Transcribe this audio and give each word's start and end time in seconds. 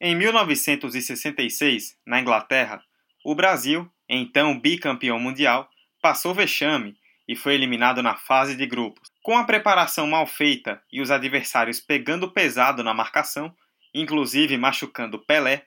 Em 0.00 0.14
1966, 0.14 1.96
na 2.06 2.20
Inglaterra, 2.20 2.80
o 3.24 3.34
Brasil, 3.34 3.90
então 4.08 4.58
bicampeão 4.58 5.18
mundial, 5.18 5.68
passou 6.00 6.32
vexame 6.32 6.94
e 7.26 7.34
foi 7.34 7.54
eliminado 7.54 8.00
na 8.00 8.14
fase 8.14 8.56
de 8.56 8.64
grupos. 8.64 9.10
Com 9.24 9.36
a 9.36 9.42
preparação 9.42 10.06
mal 10.06 10.24
feita 10.24 10.80
e 10.92 11.02
os 11.02 11.10
adversários 11.10 11.80
pegando 11.80 12.30
pesado 12.30 12.84
na 12.84 12.94
marcação, 12.94 13.52
inclusive 13.92 14.56
machucando 14.56 15.18
Pelé, 15.18 15.64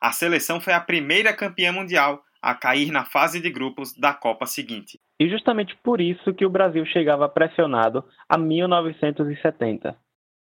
a 0.00 0.12
seleção 0.12 0.62
foi 0.62 0.72
a 0.72 0.80
primeira 0.80 1.34
campeã 1.34 1.70
mundial 1.70 2.24
a 2.40 2.54
cair 2.54 2.90
na 2.90 3.04
fase 3.04 3.38
de 3.38 3.50
grupos 3.50 3.94
da 3.94 4.14
Copa 4.14 4.46
seguinte. 4.46 4.98
E 5.20 5.28
justamente 5.28 5.76
por 5.82 6.00
isso 6.00 6.32
que 6.32 6.46
o 6.46 6.50
Brasil 6.50 6.84
chegava 6.86 7.28
pressionado 7.28 8.02
a 8.28 8.38
1970. 8.38 9.94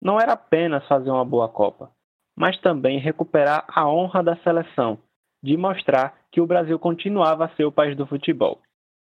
Não 0.01 0.19
era 0.19 0.33
apenas 0.33 0.85
fazer 0.87 1.09
uma 1.09 1.25
boa 1.25 1.47
Copa, 1.47 1.91
mas 2.35 2.57
também 2.59 2.99
recuperar 2.99 3.65
a 3.67 3.87
honra 3.87 4.23
da 4.23 4.35
seleção, 4.37 4.97
de 5.43 5.57
mostrar 5.57 6.15
que 6.31 6.41
o 6.41 6.45
Brasil 6.45 6.77
continuava 6.79 7.45
a 7.45 7.49
ser 7.55 7.65
o 7.65 7.71
país 7.71 7.95
do 7.95 8.07
futebol. 8.07 8.61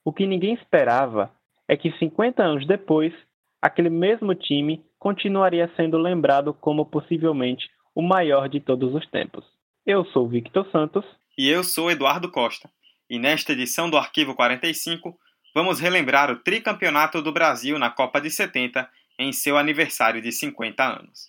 O 0.05 0.13
que 0.13 0.25
ninguém 0.25 0.53
esperava 0.53 1.31
é 1.67 1.75
que 1.75 1.91
50 1.97 2.41
anos 2.41 2.65
depois, 2.65 3.13
aquele 3.61 3.89
mesmo 3.89 4.33
time 4.33 4.83
continuaria 4.97 5.71
sendo 5.75 5.97
lembrado 5.97 6.53
como 6.53 6.85
possivelmente 6.85 7.69
o 7.93 8.01
maior 8.01 8.47
de 8.47 8.59
todos 8.59 8.93
os 8.93 9.05
tempos. 9.09 9.45
Eu 9.85 10.05
sou 10.05 10.27
Victor 10.27 10.69
Santos. 10.71 11.05
E 11.37 11.49
eu 11.49 11.63
sou 11.63 11.89
Eduardo 11.91 12.31
Costa. 12.31 12.69
E 13.09 13.17
nesta 13.17 13.53
edição 13.53 13.89
do 13.89 13.97
Arquivo 13.97 14.35
45, 14.35 15.17
vamos 15.53 15.79
relembrar 15.79 16.31
o 16.31 16.37
tricampeonato 16.37 17.21
do 17.21 17.31
Brasil 17.31 17.79
na 17.79 17.89
Copa 17.89 18.21
de 18.21 18.29
70 18.29 18.87
em 19.17 19.31
seu 19.33 19.57
aniversário 19.57 20.21
de 20.21 20.31
50 20.31 20.83
anos. 20.83 21.27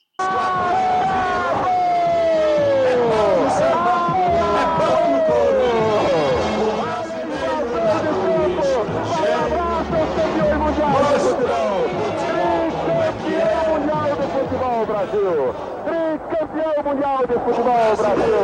Futebol, 17.51 17.97
Brasil. 17.97 18.43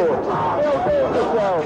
Meu 0.57 0.77
Deus 0.85 1.11
do 1.13 1.23
céu. 1.33 1.57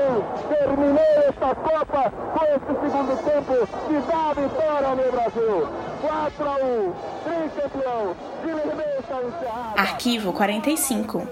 Eu 0.00 0.14
terminei 0.48 1.14
esta 1.28 1.54
Copa 1.54 2.10
com 2.10 2.44
esse 2.44 2.72
segundo 2.80 3.14
tempo 3.24 3.66
que 3.86 3.96
dá 4.10 4.30
a 4.30 4.34
vitória 4.34 4.90
no 4.90 5.12
Brasil. 5.12 5.68
4 6.00 6.48
a 6.48 6.56
1. 6.56 6.94
Tricampeão. 7.24 8.16
Arquivo 9.76 10.32
45. 10.32 11.28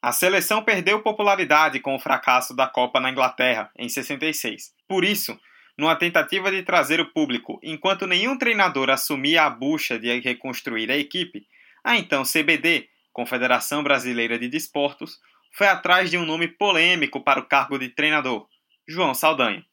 A 0.00 0.10
seleção 0.10 0.64
perdeu 0.64 1.00
popularidade 1.00 1.78
com 1.78 1.94
o 1.94 2.00
fracasso 2.00 2.56
da 2.56 2.66
Copa 2.66 2.98
na 2.98 3.10
Inglaterra, 3.10 3.70
em 3.78 3.88
66. 3.88 4.72
Por 4.88 5.04
isso, 5.04 5.38
numa 5.78 5.94
tentativa 5.94 6.50
de 6.50 6.62
trazer 6.62 7.00
o 7.00 7.12
público 7.12 7.60
enquanto 7.62 8.06
nenhum 8.06 8.36
treinador 8.36 8.90
assumia 8.90 9.44
a 9.44 9.50
bucha 9.50 9.98
de 9.98 10.18
reconstruir 10.20 10.90
a 10.90 10.96
equipe, 10.96 11.46
a 11.84 11.96
então 11.96 12.24
CBD, 12.24 12.88
Confederação 13.12 13.82
Brasileira 13.82 14.38
de 14.38 14.48
Desportos, 14.48 15.18
foi 15.54 15.66
atrás 15.66 16.10
de 16.10 16.16
um 16.16 16.24
nome 16.24 16.48
polêmico 16.48 17.22
para 17.22 17.40
o 17.40 17.46
cargo 17.46 17.78
de 17.78 17.88
treinador, 17.90 18.46
João 18.88 19.14
Saldanha. 19.14 19.64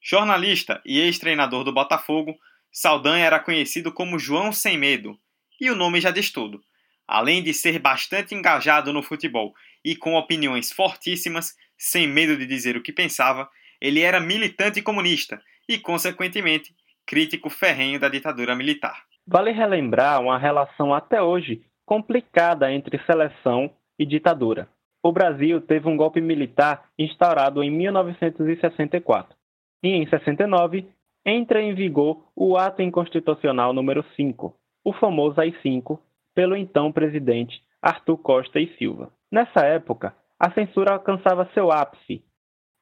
Jornalista 0.00 0.80
e 0.84 0.98
ex-treinador 0.98 1.64
do 1.64 1.72
Botafogo, 1.72 2.36
Saldanha 2.72 3.26
era 3.26 3.38
conhecido 3.38 3.92
como 3.92 4.18
João 4.18 4.52
Sem 4.52 4.78
Medo, 4.78 5.18
e 5.60 5.70
o 5.70 5.76
nome 5.76 6.00
já 6.00 6.10
diz 6.10 6.30
tudo. 6.32 6.60
Além 7.06 7.42
de 7.42 7.52
ser 7.52 7.78
bastante 7.78 8.34
engajado 8.34 8.92
no 8.92 9.02
futebol 9.02 9.52
e 9.84 9.94
com 9.94 10.14
opiniões 10.14 10.72
fortíssimas, 10.72 11.54
sem 11.76 12.08
medo 12.08 12.36
de 12.36 12.46
dizer 12.46 12.76
o 12.76 12.82
que 12.82 12.92
pensava, 12.92 13.48
ele 13.80 14.00
era 14.00 14.20
militante 14.20 14.80
comunista 14.80 15.42
e, 15.68 15.78
consequentemente, 15.78 16.74
crítico 17.04 17.50
ferrenho 17.50 18.00
da 18.00 18.08
ditadura 18.08 18.54
militar. 18.54 19.04
Vale 19.26 19.52
relembrar 19.52 20.20
uma 20.20 20.38
relação 20.38 20.94
até 20.94 21.20
hoje 21.20 21.62
complicada 21.84 22.72
entre 22.72 22.98
seleção 23.04 23.70
e 23.98 24.06
ditadura. 24.06 24.68
O 25.02 25.12
Brasil 25.12 25.60
teve 25.60 25.88
um 25.88 25.96
golpe 25.96 26.20
militar 26.20 26.88
instaurado 26.98 27.62
em 27.62 27.70
1964 27.70 29.36
e, 29.82 29.88
em 29.88 30.06
69, 30.08 30.88
entra 31.26 31.60
em 31.60 31.74
vigor 31.74 32.24
o 32.36 32.56
Ato 32.56 32.82
Inconstitucional 32.82 33.72
número 33.72 34.04
5, 34.16 34.54
o 34.84 34.92
famoso 34.92 35.40
AI-5, 35.40 35.98
pelo 36.34 36.56
então 36.56 36.92
presidente 36.92 37.62
Arthur 37.80 38.18
Costa 38.18 38.60
e 38.60 38.76
Silva. 38.76 39.12
Nessa 39.30 39.66
época, 39.66 40.14
a 40.38 40.50
censura 40.52 40.92
alcançava 40.92 41.50
seu 41.52 41.70
ápice 41.72 42.22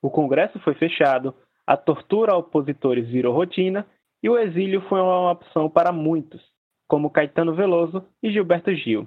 o 0.03 0.11
Congresso 0.11 0.59
foi 0.61 0.75
fechado, 0.75 1.35
a 1.67 1.77
tortura 1.77 2.33
a 2.33 2.37
opositores 2.37 3.07
virou 3.09 3.35
rotina 3.35 3.87
e 4.23 4.29
o 4.29 4.39
exílio 4.39 4.81
foi 4.89 5.01
uma 5.01 5.31
opção 5.31 5.69
para 5.69 5.93
muitos, 5.93 6.43
como 6.91 7.09
Caetano 7.09 7.55
Veloso 7.55 8.05
e 8.21 8.33
Gilberto 8.33 8.75
Gil. 8.75 9.07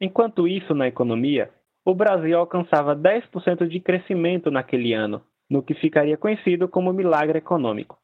Enquanto 0.00 0.48
isso, 0.48 0.74
na 0.74 0.88
economia, 0.88 1.48
o 1.84 1.94
Brasil 1.94 2.36
alcançava 2.36 2.96
10% 2.96 3.68
de 3.68 3.78
crescimento 3.78 4.50
naquele 4.50 4.92
ano, 4.92 5.22
no 5.48 5.62
que 5.62 5.74
ficaria 5.74 6.16
conhecido 6.16 6.66
como 6.66 6.92
milagre 6.92 7.38
econômico. 7.38 7.96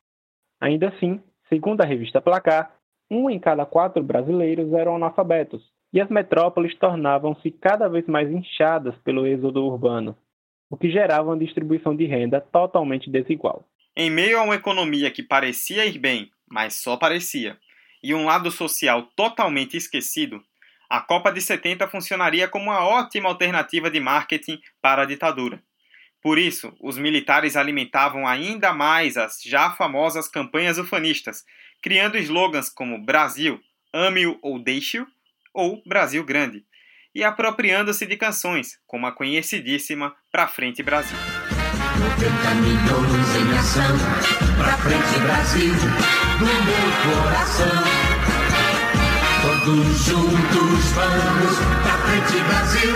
Ainda 0.60 0.90
assim, 0.90 1.20
segundo 1.48 1.80
a 1.80 1.84
revista 1.84 2.20
Placar, 2.20 2.72
um 3.10 3.28
em 3.28 3.40
cada 3.40 3.66
quatro 3.66 4.00
brasileiros 4.00 4.72
eram 4.72 4.94
analfabetos, 4.94 5.60
e 5.92 6.00
as 6.00 6.08
metrópoles 6.08 6.78
tornavam-se 6.78 7.50
cada 7.50 7.88
vez 7.88 8.06
mais 8.06 8.30
inchadas 8.30 8.94
pelo 8.98 9.26
êxodo 9.26 9.66
urbano, 9.66 10.16
o 10.70 10.76
que 10.76 10.88
gerava 10.88 11.30
uma 11.30 11.36
distribuição 11.36 11.96
de 11.96 12.04
renda 12.06 12.40
totalmente 12.40 13.10
desigual. 13.10 13.64
Em 13.96 14.08
meio 14.08 14.38
a 14.38 14.44
uma 14.44 14.54
economia 14.54 15.10
que 15.10 15.24
parecia 15.24 15.84
ir 15.84 15.98
bem, 15.98 16.30
mas 16.48 16.74
só 16.74 16.96
parecia, 16.96 17.58
e 18.02 18.14
um 18.14 18.24
lado 18.24 18.50
social 18.50 19.02
totalmente 19.14 19.76
esquecido, 19.76 20.42
a 20.88 21.00
Copa 21.00 21.30
de 21.30 21.40
70 21.40 21.86
funcionaria 21.86 22.48
como 22.48 22.64
uma 22.64 22.84
ótima 22.84 23.28
alternativa 23.28 23.90
de 23.90 24.00
marketing 24.00 24.60
para 24.82 25.02
a 25.02 25.06
ditadura. 25.06 25.62
Por 26.20 26.38
isso, 26.38 26.74
os 26.80 26.98
militares 26.98 27.56
alimentavam 27.56 28.26
ainda 28.26 28.72
mais 28.72 29.16
as 29.16 29.40
já 29.40 29.70
famosas 29.70 30.28
campanhas 30.28 30.78
ufanistas, 30.78 31.44
criando 31.80 32.18
slogans 32.18 32.68
como 32.68 33.02
Brasil, 33.02 33.60
ame-o 33.92 34.38
ou 34.42 34.58
deixe-o, 34.58 35.06
ou 35.54 35.82
Brasil 35.86 36.24
Grande, 36.24 36.64
e 37.14 37.24
apropriando-se 37.24 38.06
de 38.06 38.16
canções, 38.16 38.78
como 38.86 39.06
a 39.06 39.12
conhecidíssima 39.12 40.14
Pra 40.30 40.46
Frente 40.46 40.82
Brasil. 40.82 41.16
90 42.20 42.54
milhões 42.56 43.34
em 43.34 43.58
ação, 43.58 43.96
pra 44.58 44.76
frente 44.76 45.18
Brasil, 45.20 45.72
do 46.38 46.44
meu 46.44 46.92
coração. 47.06 47.80
Todos 49.40 50.04
juntos 50.04 50.84
vamos 50.92 51.56
pra 51.82 51.96
frente 52.04 52.36
Brasil, 52.44 52.94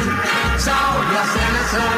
salve 0.59 1.17
a 1.17 1.25
seleção. 1.25 1.95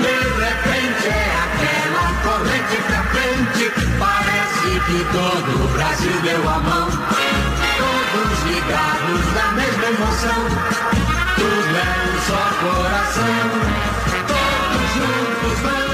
De 0.00 0.16
repente 0.40 1.08
é 1.08 1.36
aquela 1.44 2.08
corrente 2.22 2.76
pra 2.86 3.02
frente, 3.12 3.64
parece 3.98 4.70
que 4.86 5.04
todo 5.12 5.64
o 5.64 5.68
Brasil 5.74 6.16
deu 6.22 6.48
a 6.48 6.58
mão. 6.60 6.88
Todos 7.76 8.42
ligados 8.46 9.22
na 9.34 9.52
mesma 9.52 9.84
emoção 9.84 10.42
tudo 11.36 11.76
é 11.76 11.88
um 12.08 12.20
só 12.26 12.42
coração. 12.62 13.46
Todos 14.28 14.88
juntos 14.94 15.58
vamos. 15.60 15.91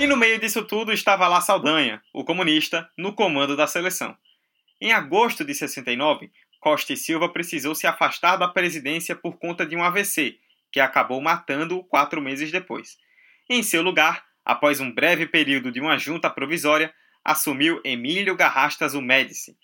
E 0.00 0.06
no 0.06 0.16
meio 0.16 0.38
disso 0.40 0.64
tudo 0.64 0.94
estava 0.94 1.28
lá 1.28 1.42
Saldanha, 1.42 2.02
o 2.10 2.24
comunista, 2.24 2.90
no 2.96 3.12
comando 3.12 3.54
da 3.54 3.66
seleção. 3.66 4.16
Em 4.80 4.94
agosto 4.94 5.44
de 5.44 5.54
69, 5.54 6.32
Costa 6.58 6.94
e 6.94 6.96
Silva 6.96 7.28
precisou 7.28 7.74
se 7.74 7.86
afastar 7.86 8.36
da 8.36 8.48
presidência 8.48 9.14
por 9.14 9.38
conta 9.38 9.66
de 9.66 9.76
um 9.76 9.84
AVC, 9.84 10.38
que 10.72 10.80
acabou 10.80 11.20
matando-o 11.20 11.84
quatro 11.84 12.18
meses 12.18 12.50
depois. 12.50 12.96
Em 13.46 13.62
seu 13.62 13.82
lugar, 13.82 14.24
após 14.42 14.80
um 14.80 14.90
breve 14.90 15.26
período 15.26 15.70
de 15.70 15.82
uma 15.82 15.98
junta 15.98 16.30
provisória, 16.30 16.94
assumiu 17.22 17.78
Emílio 17.84 18.34
Garrastas 18.34 18.94
o 18.94 19.02
Médici, 19.02 19.54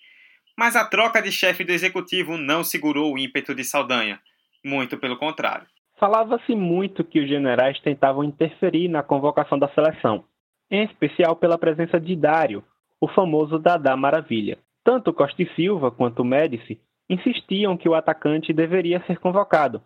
mas 0.54 0.76
a 0.76 0.84
troca 0.84 1.22
de 1.22 1.32
chefe 1.32 1.64
do 1.64 1.72
executivo 1.72 2.36
não 2.36 2.62
segurou 2.62 3.14
o 3.14 3.18
ímpeto 3.18 3.54
de 3.54 3.64
Saldanha. 3.64 4.20
Muito 4.62 4.98
pelo 4.98 5.16
contrário. 5.16 5.66
Falava-se 5.98 6.54
muito 6.54 7.02
que 7.02 7.20
os 7.20 7.28
generais 7.28 7.80
tentavam 7.80 8.22
interferir 8.22 8.88
na 8.88 9.02
convocação 9.02 9.58
da 9.58 9.68
seleção, 9.68 10.24
em 10.70 10.84
especial 10.84 11.36
pela 11.36 11.58
presença 11.58 11.98
de 11.98 12.14
Dário, 12.14 12.62
o 13.00 13.08
famoso 13.08 13.58
Dadá 13.58 13.96
Maravilha. 13.96 14.58
Tanto 14.84 15.12
Costa 15.12 15.42
e 15.42 15.54
Silva 15.54 15.90
quanto 15.90 16.24
Médici 16.24 16.80
insistiam 17.08 17.76
que 17.76 17.88
o 17.88 17.94
atacante 17.94 18.52
deveria 18.52 19.02
ser 19.06 19.18
convocado. 19.18 19.82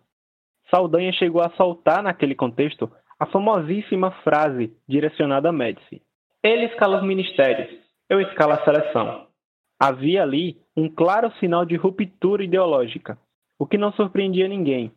Saldanha 0.69 1.11
chegou 1.13 1.41
a 1.41 1.49
soltar 1.51 2.03
naquele 2.03 2.35
contexto 2.35 2.91
a 3.19 3.25
famosíssima 3.25 4.11
frase 4.23 4.75
direcionada 4.87 5.49
a 5.49 5.51
Médici: 5.51 6.01
Ele 6.43 6.65
escala 6.65 6.97
os 6.97 7.03
ministérios, 7.03 7.69
eu 8.09 8.19
escalo 8.19 8.53
a 8.53 8.63
seleção. 8.63 9.27
Havia 9.79 10.23
ali 10.23 10.57
um 10.75 10.89
claro 10.89 11.31
sinal 11.39 11.65
de 11.65 11.75
ruptura 11.75 12.43
ideológica. 12.43 13.17
o 13.57 13.65
que 13.65 13.77
não 13.77 13.91
surpreendia 13.93 14.47
ninguém. 14.47 14.91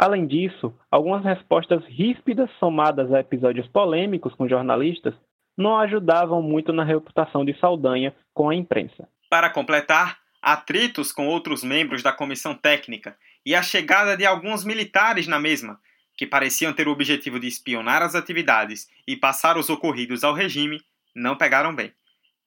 Além 0.00 0.26
disso, 0.26 0.74
algumas 0.90 1.22
respostas 1.22 1.84
ríspidas 1.84 2.48
somadas 2.58 3.12
a 3.12 3.20
episódios 3.20 3.68
polêmicos 3.68 4.34
com 4.34 4.48
jornalistas 4.48 5.12
não 5.54 5.78
ajudavam 5.78 6.40
muito 6.40 6.72
na 6.72 6.82
reputação 6.82 7.44
de 7.44 7.52
Saldanha 7.60 8.14
com 8.32 8.48
a 8.48 8.54
imprensa. 8.54 9.06
Para 9.28 9.50
completar, 9.50 10.16
atritos 10.40 11.12
com 11.12 11.28
outros 11.28 11.62
membros 11.62 12.02
da 12.02 12.14
comissão 12.14 12.54
técnica 12.54 13.14
e 13.44 13.54
a 13.54 13.60
chegada 13.60 14.16
de 14.16 14.24
alguns 14.24 14.64
militares 14.64 15.26
na 15.26 15.38
mesma, 15.38 15.78
que 16.16 16.26
pareciam 16.26 16.72
ter 16.72 16.88
o 16.88 16.92
objetivo 16.92 17.38
de 17.38 17.46
espionar 17.46 18.00
as 18.00 18.14
atividades 18.14 18.88
e 19.06 19.18
passar 19.18 19.58
os 19.58 19.68
ocorridos 19.68 20.24
ao 20.24 20.32
regime, 20.32 20.82
não 21.14 21.36
pegaram 21.36 21.74
bem. 21.74 21.92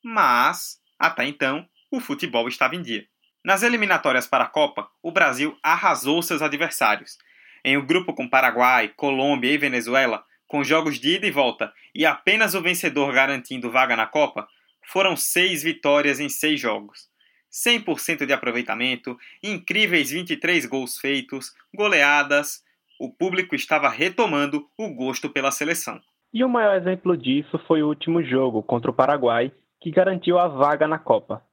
Mas, 0.03 0.81
até 0.97 1.23
então, 1.27 1.67
o 1.91 1.99
futebol 1.99 2.47
estava 2.47 2.75
em 2.75 2.81
dia. 2.81 3.06
Nas 3.45 3.61
eliminatórias 3.61 4.25
para 4.25 4.45
a 4.45 4.49
Copa, 4.49 4.89
o 5.03 5.11
Brasil 5.11 5.56
arrasou 5.61 6.19
seus 6.23 6.41
adversários. 6.41 7.19
Em 7.65 7.77
um 7.77 7.86
grupo 7.86 8.13
com 8.13 8.30
Paraguai, 8.30 8.89
Colômbia 8.95 9.51
e 9.51 9.57
Venezuela, 9.57 10.24
com 10.48 10.63
jogos 10.63 11.00
de 11.00 11.15
ida 11.15 11.25
e 11.25 11.31
volta 11.31 11.74
e 11.95 12.06
apenas 12.06 12.54
o 12.54 12.62
vencedor 12.62 13.13
garantindo 13.13 13.71
vaga 13.71 13.95
na 13.95 14.06
Copa, 14.06 14.48
foram 14.86 15.15
seis 15.15 15.63
vitórias 15.63 16.19
em 16.19 16.27
seis 16.30 16.60
jogos. 16.60 17.10
100% 17.51 18.25
de 18.25 18.33
aproveitamento, 18.33 19.18
incríveis 19.42 20.10
23 20.12 20.65
gols 20.65 20.98
feitos, 20.98 21.54
goleadas. 21.74 22.63
O 23.00 23.10
público 23.10 23.56
estava 23.56 23.88
retomando 23.89 24.68
o 24.77 24.89
gosto 24.89 25.30
pela 25.30 25.51
seleção. 25.51 26.01
E 26.33 26.44
o 26.44 26.50
maior 26.50 26.75
exemplo 26.75 27.16
disso 27.16 27.59
foi 27.68 27.83
o 27.83 27.88
último 27.88 28.24
jogo 28.24 28.63
contra 28.63 28.89
o 28.89 28.94
Paraguai, 28.94 29.51
que 29.80 29.92
garantiu 29.92 30.39
a 30.39 30.48
vaga 30.48 30.88
na 30.88 30.98
Copa. 30.98 31.44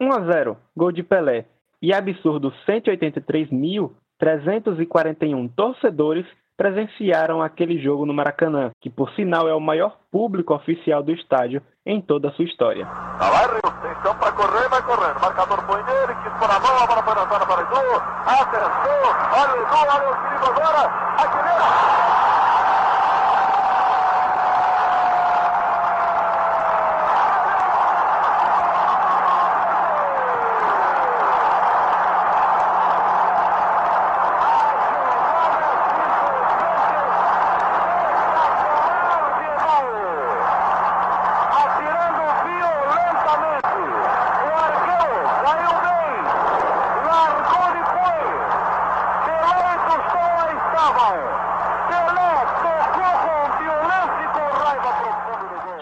1 0.00 0.12
a 0.12 0.20
0, 0.32 0.56
gol 0.74 0.90
de 0.90 1.02
Pelé, 1.02 1.46
e 1.80 1.92
absurdo 1.92 2.52
183.341 4.24 5.50
torcedores 5.54 6.26
presenciaram 6.56 7.42
aquele 7.42 7.78
jogo 7.78 8.06
no 8.06 8.14
Maracanã, 8.14 8.70
que 8.80 8.88
por 8.88 9.10
sinal 9.14 9.48
é 9.48 9.54
o 9.54 9.60
maior 9.60 9.96
público 10.10 10.54
oficial 10.54 11.02
do 11.02 11.12
estádio 11.12 11.60
em 11.84 12.00
toda 12.00 12.28
a 12.28 12.32
sua 12.32 12.44
história. 12.44 12.86
Atenção. 12.86 14.14
Acertou, 18.24 18.92
olha 19.32 19.52
o 19.52 19.62
Edu, 19.62 19.76
olha 19.92 20.10
o 20.10 20.16
perigo 20.22 20.46
agora. 20.46 20.84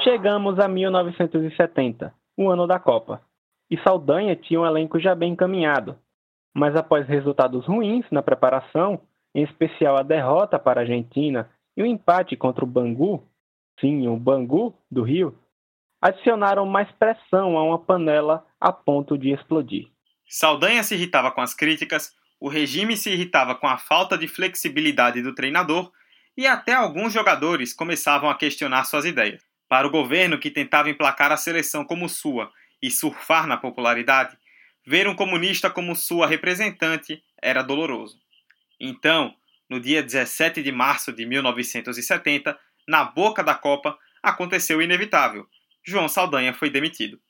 Chegamos 0.02 0.58
a 0.58 0.66
1970, 0.66 2.12
o 2.36 2.50
ano 2.50 2.66
da 2.66 2.78
Copa, 2.78 3.22
e 3.70 3.78
Saldanha 3.82 4.36
tinha 4.36 4.60
um 4.60 4.66
elenco 4.66 4.98
já 4.98 5.14
bem 5.14 5.32
encaminhado. 5.32 5.96
Mas 6.54 6.76
após 6.76 7.06
resultados 7.06 7.66
ruins 7.66 8.04
na 8.10 8.22
preparação, 8.22 9.00
em 9.34 9.42
especial 9.44 9.96
a 9.96 10.02
derrota 10.02 10.58
para 10.58 10.80
a 10.80 10.82
Argentina 10.82 11.48
e 11.76 11.82
o 11.82 11.86
empate 11.86 12.36
contra 12.36 12.64
o 12.64 12.68
Bangu, 12.68 13.26
sim, 13.80 14.06
o 14.06 14.16
Bangu 14.16 14.74
do 14.90 15.02
Rio, 15.02 15.34
adicionaram 16.00 16.66
mais 16.66 16.90
pressão 16.92 17.56
a 17.56 17.62
uma 17.62 17.78
panela 17.78 18.44
a 18.60 18.72
ponto 18.72 19.16
de 19.16 19.30
explodir. 19.30 19.88
Saldanha 20.28 20.82
se 20.82 20.94
irritava 20.94 21.30
com 21.30 21.40
as 21.40 21.54
críticas, 21.54 22.14
o 22.42 22.48
regime 22.48 22.96
se 22.96 23.08
irritava 23.08 23.54
com 23.54 23.68
a 23.68 23.78
falta 23.78 24.18
de 24.18 24.26
flexibilidade 24.26 25.22
do 25.22 25.32
treinador 25.32 25.92
e 26.36 26.44
até 26.44 26.72
alguns 26.72 27.12
jogadores 27.12 27.72
começavam 27.72 28.28
a 28.28 28.36
questionar 28.36 28.82
suas 28.82 29.04
ideias. 29.04 29.40
Para 29.68 29.86
o 29.86 29.90
governo 29.92 30.36
que 30.40 30.50
tentava 30.50 30.90
emplacar 30.90 31.30
a 31.30 31.36
seleção 31.36 31.84
como 31.84 32.08
sua 32.08 32.50
e 32.82 32.90
surfar 32.90 33.46
na 33.46 33.56
popularidade, 33.56 34.36
ver 34.84 35.06
um 35.06 35.14
comunista 35.14 35.70
como 35.70 35.94
sua 35.94 36.26
representante 36.26 37.22
era 37.40 37.62
doloroso. 37.62 38.18
Então, 38.80 39.32
no 39.70 39.78
dia 39.78 40.02
17 40.02 40.64
de 40.64 40.72
março 40.72 41.12
de 41.12 41.24
1970, 41.24 42.58
na 42.88 43.04
boca 43.04 43.44
da 43.44 43.54
Copa, 43.54 43.96
aconteceu 44.20 44.78
o 44.78 44.82
inevitável. 44.82 45.46
João 45.86 46.08
Saldanha 46.08 46.52
foi 46.52 46.70
demitido. 46.70 47.20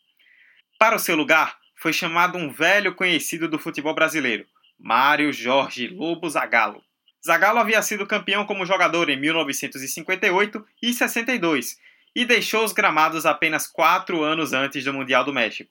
Para 0.79 0.97
o 0.97 0.99
seu 0.99 1.15
lugar, 1.15 1.59
foi 1.77 1.93
chamado 1.93 2.39
um 2.39 2.51
velho 2.51 2.95
conhecido 2.95 3.47
do 3.47 3.59
futebol 3.59 3.95
brasileiro, 3.95 4.47
Mário 4.83 5.33
Jorge 5.33 5.87
Lobo 5.87 6.29
Zagallo. 6.29 6.83
Zagallo 7.25 7.61
havia 7.61 7.81
sido 7.83 8.05
campeão 8.05 8.45
como 8.45 8.67
jogador 8.67 9.09
em 9.11 9.17
1958 9.17 10.67
e 10.83 10.93
62 10.93 11.79
e 12.17 12.25
deixou 12.25 12.65
os 12.65 12.73
gramados 12.73 13.25
apenas 13.25 13.69
quatro 13.69 14.25
anos 14.25 14.53
antes 14.53 14.85
do 14.85 14.93
Mundial 14.93 15.25
do 15.25 15.33
México. 15.33 15.71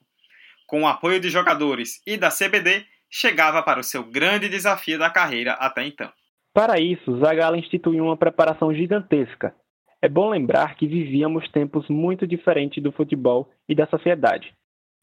Com 0.66 0.84
o 0.84 0.88
apoio 0.88 1.20
de 1.20 1.30
jogadores 1.30 2.02
e 2.08 2.16
da 2.16 2.30
CBD, 2.30 2.86
chegava 3.10 3.62
para 3.62 3.82
o 3.82 3.84
seu 3.84 4.02
grande 4.02 4.48
desafio 4.48 4.98
da 4.98 5.10
carreira 5.10 5.54
até 5.56 5.86
então. 5.86 6.10
Para 6.54 6.80
isso, 6.80 7.20
Zagallo 7.20 7.58
instituiu 7.58 8.06
uma 8.06 8.16
preparação 8.16 8.74
gigantesca. 8.74 9.54
É 10.02 10.08
bom 10.08 10.30
lembrar 10.30 10.76
que 10.76 10.88
vivíamos 10.88 11.50
tempos 11.50 11.86
muito 11.90 12.26
diferentes 12.26 12.82
do 12.82 12.94
futebol 12.94 13.52
e 13.68 13.76
da 13.76 13.86
sociedade. 13.88 14.54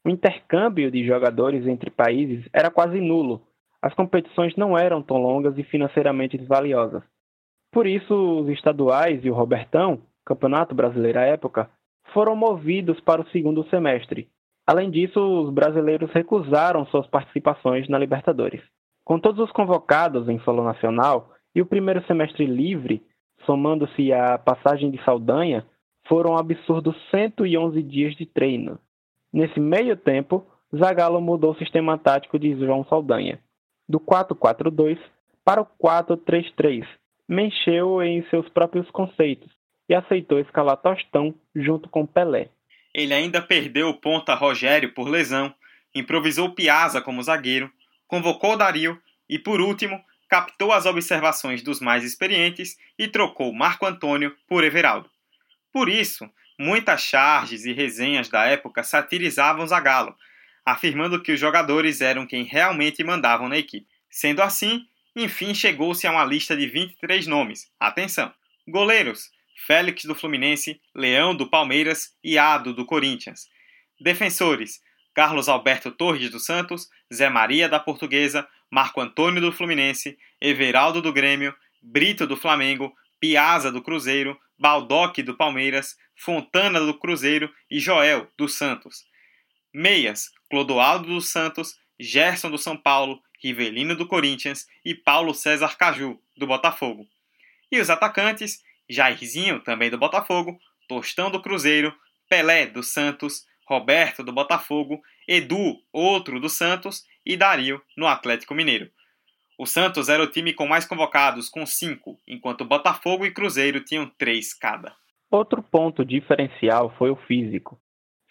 O 0.03 0.09
intercâmbio 0.09 0.89
de 0.89 1.05
jogadores 1.05 1.67
entre 1.67 1.91
países 1.91 2.43
era 2.51 2.71
quase 2.71 2.99
nulo. 2.99 3.47
As 3.81 3.93
competições 3.93 4.55
não 4.55 4.77
eram 4.77 5.01
tão 5.01 5.17
longas 5.17 5.57
e 5.57 5.63
financeiramente 5.63 6.37
valiosas. 6.37 7.03
Por 7.71 7.87
isso, 7.87 8.13
os 8.41 8.49
estaduais 8.49 9.23
e 9.23 9.29
o 9.29 9.33
Robertão 9.33 10.01
Campeonato 10.29 10.75
Brasileiro 10.75 11.17
à 11.17 11.23
época, 11.23 11.67
foram 12.13 12.35
movidos 12.35 12.99
para 12.99 13.19
o 13.19 13.27
segundo 13.29 13.67
semestre. 13.69 14.29
Além 14.67 14.91
disso, 14.91 15.19
os 15.19 15.51
brasileiros 15.51 16.11
recusaram 16.11 16.85
suas 16.85 17.07
participações 17.07 17.89
na 17.89 17.97
Libertadores. 17.97 18.61
Com 19.03 19.19
todos 19.19 19.43
os 19.43 19.51
convocados 19.51 20.29
em 20.29 20.39
solo 20.41 20.63
nacional 20.63 21.31
e 21.55 21.61
o 21.61 21.65
primeiro 21.65 22.05
semestre 22.05 22.45
livre, 22.45 23.01
somando-se 23.43 24.13
a 24.13 24.37
passagem 24.37 24.91
de 24.91 25.03
Saldanha, 25.03 25.65
foram 26.07 26.37
absurdos 26.37 26.95
111 27.09 27.81
dias 27.81 28.15
de 28.15 28.27
treino. 28.27 28.77
Nesse 29.33 29.59
meio 29.59 29.97
tempo, 29.97 30.45
Zagallo 30.75 31.19
mudou 31.19 31.53
o 31.53 31.57
sistema 31.57 31.97
tático 31.97 32.37
de 32.37 32.55
João 32.55 32.85
Saldanha, 32.85 33.39
do 33.89 33.99
4-4-2 33.99 34.99
para 35.43 35.61
o 35.61 35.65
4-3-3, 35.65 36.85
mexeu 37.27 38.03
em 38.03 38.23
seus 38.29 38.47
próprios 38.49 38.89
conceitos, 38.91 39.49
e 39.89 39.95
aceitou 39.95 40.39
escalar 40.39 40.77
Tostão 40.77 41.33
junto 41.55 41.89
com 41.89 42.05
Pelé. 42.05 42.49
Ele 42.93 43.13
ainda 43.13 43.41
perdeu 43.41 43.89
o 43.89 43.99
ponta 43.99 44.35
Rogério 44.35 44.93
por 44.93 45.09
lesão, 45.09 45.51
improvisou 45.95 46.53
Piazza 46.53 47.01
como 47.01 47.23
zagueiro, 47.23 47.71
convocou 48.07 48.55
Dario 48.55 49.01
e, 49.27 49.39
por 49.39 49.59
último, 49.59 49.99
captou 50.29 50.71
as 50.71 50.85
observações 50.85 51.63
dos 51.63 51.79
mais 51.79 52.03
experientes 52.03 52.77
e 52.97 53.07
trocou 53.07 53.51
Marco 53.51 53.87
Antônio 53.87 54.35
por 54.47 54.63
Everaldo. 54.63 55.09
Por 55.73 55.89
isso, 55.89 56.29
muitas 56.59 57.01
charges 57.01 57.65
e 57.65 57.73
resenhas 57.73 58.29
da 58.29 58.45
época 58.45 58.83
satirizavam 58.83 59.65
Zagallo, 59.65 60.15
afirmando 60.71 61.21
que 61.21 61.31
os 61.31 61.39
jogadores 61.39 62.01
eram 62.01 62.27
quem 62.27 62.43
realmente 62.43 63.03
mandavam 63.03 63.49
na 63.49 63.57
equipe. 63.57 63.87
Sendo 64.09 64.41
assim, 64.41 64.85
enfim 65.15 65.53
chegou-se 65.53 66.05
a 66.05 66.11
uma 66.11 66.25
lista 66.25 66.55
de 66.55 66.67
23 66.67 67.27
nomes. 67.27 67.71
Atenção! 67.79 68.33
Goleiros: 68.67 69.31
Félix 69.65 70.05
do 70.05 70.15
Fluminense, 70.15 70.79
Leão 70.95 71.35
do 71.35 71.49
Palmeiras 71.49 72.15
e 72.23 72.37
Ado 72.37 72.73
do 72.73 72.85
Corinthians. 72.85 73.47
Defensores: 73.99 74.81
Carlos 75.13 75.49
Alberto 75.49 75.91
Torres 75.91 76.29
dos 76.29 76.45
Santos, 76.45 76.87
Zé 77.13 77.29
Maria 77.29 77.67
da 77.67 77.79
Portuguesa, 77.79 78.47
Marco 78.71 79.01
Antônio 79.01 79.41
do 79.41 79.51
Fluminense, 79.51 80.17
Everaldo 80.39 81.01
do 81.01 81.11
Grêmio, 81.11 81.53
Brito 81.81 82.27
do 82.27 82.37
Flamengo, 82.37 82.93
Piazza 83.19 83.71
do 83.71 83.81
Cruzeiro, 83.81 84.39
Baldock 84.57 85.21
do 85.23 85.35
Palmeiras, 85.35 85.97
Fontana 86.15 86.79
do 86.79 86.93
Cruzeiro 86.93 87.51
e 87.69 87.79
Joel 87.79 88.29
do 88.37 88.47
Santos. 88.47 89.08
Meias: 89.79 90.29
Clodoaldo 90.49 91.07
dos 91.07 91.29
Santos, 91.29 91.79
Gerson 91.97 92.51
do 92.51 92.57
São 92.57 92.75
Paulo, 92.75 93.21
Rivelino 93.41 93.95
do 93.95 94.05
Corinthians 94.05 94.67
e 94.83 94.93
Paulo 94.93 95.33
César 95.33 95.77
Caju 95.77 96.19
do 96.35 96.45
Botafogo. 96.45 97.07
E 97.71 97.79
os 97.79 97.89
atacantes: 97.89 98.61
Jairzinho, 98.89 99.61
também 99.61 99.89
do 99.89 99.97
Botafogo, 99.97 100.59
Tostão 100.85 101.31
do 101.31 101.41
Cruzeiro, 101.41 101.95
Pelé 102.27 102.67
do 102.67 102.83
Santos, 102.83 103.45
Roberto 103.65 104.21
do 104.21 104.33
Botafogo, 104.33 105.01
Edu, 105.25 105.77
outro 105.93 106.41
do 106.41 106.49
Santos, 106.49 107.05
e 107.25 107.37
Dario 107.37 107.81
no 107.95 108.05
Atlético 108.05 108.53
Mineiro. 108.53 108.91
O 109.57 109.65
Santos 109.65 110.09
era 110.09 110.21
o 110.21 110.27
time 110.27 110.51
com 110.53 110.67
mais 110.67 110.85
convocados, 110.85 111.47
com 111.47 111.65
cinco, 111.65 112.19
enquanto 112.27 112.65
Botafogo 112.65 113.25
e 113.25 113.31
Cruzeiro 113.31 113.81
tinham 113.81 114.11
três 114.17 114.53
cada. 114.53 114.93
Outro 115.31 115.63
ponto 115.63 116.03
diferencial 116.03 116.93
foi 116.97 117.11
o 117.11 117.15
físico. 117.15 117.79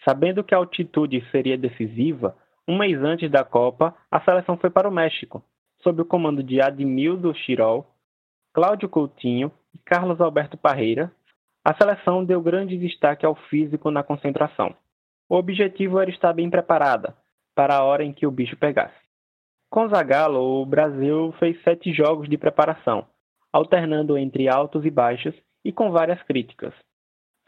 Sabendo 0.09 0.43
que 0.43 0.55
a 0.55 0.57
altitude 0.57 1.23
seria 1.29 1.55
decisiva, 1.55 2.35
um 2.67 2.79
mês 2.79 2.97
antes 2.99 3.29
da 3.29 3.43
Copa, 3.43 3.95
a 4.09 4.19
seleção 4.21 4.57
foi 4.57 4.71
para 4.71 4.89
o 4.89 4.91
México, 4.91 5.43
sob 5.83 6.01
o 6.01 6.05
comando 6.05 6.41
de 6.41 6.59
Admildo 6.59 7.31
Chirol, 7.35 7.85
Cláudio 8.51 8.89
Coutinho 8.89 9.51
e 9.71 9.77
Carlos 9.77 10.19
Alberto 10.19 10.57
Parreira. 10.57 11.11
A 11.63 11.75
seleção 11.75 12.25
deu 12.25 12.41
grande 12.41 12.75
destaque 12.75 13.23
ao 13.23 13.35
físico 13.35 13.91
na 13.91 14.01
concentração. 14.01 14.75
O 15.29 15.35
objetivo 15.35 15.99
era 15.99 16.09
estar 16.09 16.33
bem 16.33 16.49
preparada 16.49 17.15
para 17.53 17.75
a 17.75 17.83
hora 17.83 18.03
em 18.03 18.11
que 18.11 18.25
o 18.25 18.31
bicho 18.31 18.57
pegasse. 18.57 18.97
Com 19.69 19.89
Zagallo, 19.89 20.59
o 20.59 20.65
Brasil 20.65 21.35
fez 21.37 21.61
sete 21.61 21.93
jogos 21.93 22.27
de 22.27 22.35
preparação, 22.35 23.05
alternando 23.53 24.17
entre 24.17 24.49
altos 24.49 24.83
e 24.85 24.89
baixos 24.89 25.35
e 25.63 25.71
com 25.71 25.91
várias 25.91 26.19
críticas. 26.23 26.73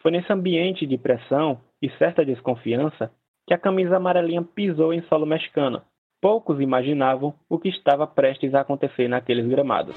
Foi 0.01 0.11
nesse 0.11 0.33
ambiente 0.33 0.87
de 0.87 0.97
pressão 0.97 1.61
e 1.81 1.89
certa 1.91 2.25
desconfiança 2.25 3.11
que 3.47 3.53
a 3.53 3.57
camisa 3.57 3.97
amarelinha 3.97 4.41
pisou 4.41 4.93
em 4.93 5.01
solo 5.03 5.25
mexicano. 5.25 5.81
Poucos 6.19 6.59
imaginavam 6.59 7.33
o 7.47 7.59
que 7.59 7.69
estava 7.69 8.07
prestes 8.07 8.53
a 8.53 8.61
acontecer 8.61 9.07
naqueles 9.07 9.47
gramados. 9.47 9.95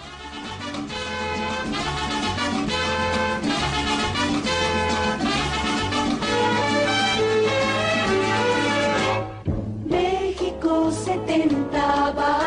México 9.87 10.91
70. 10.91 12.44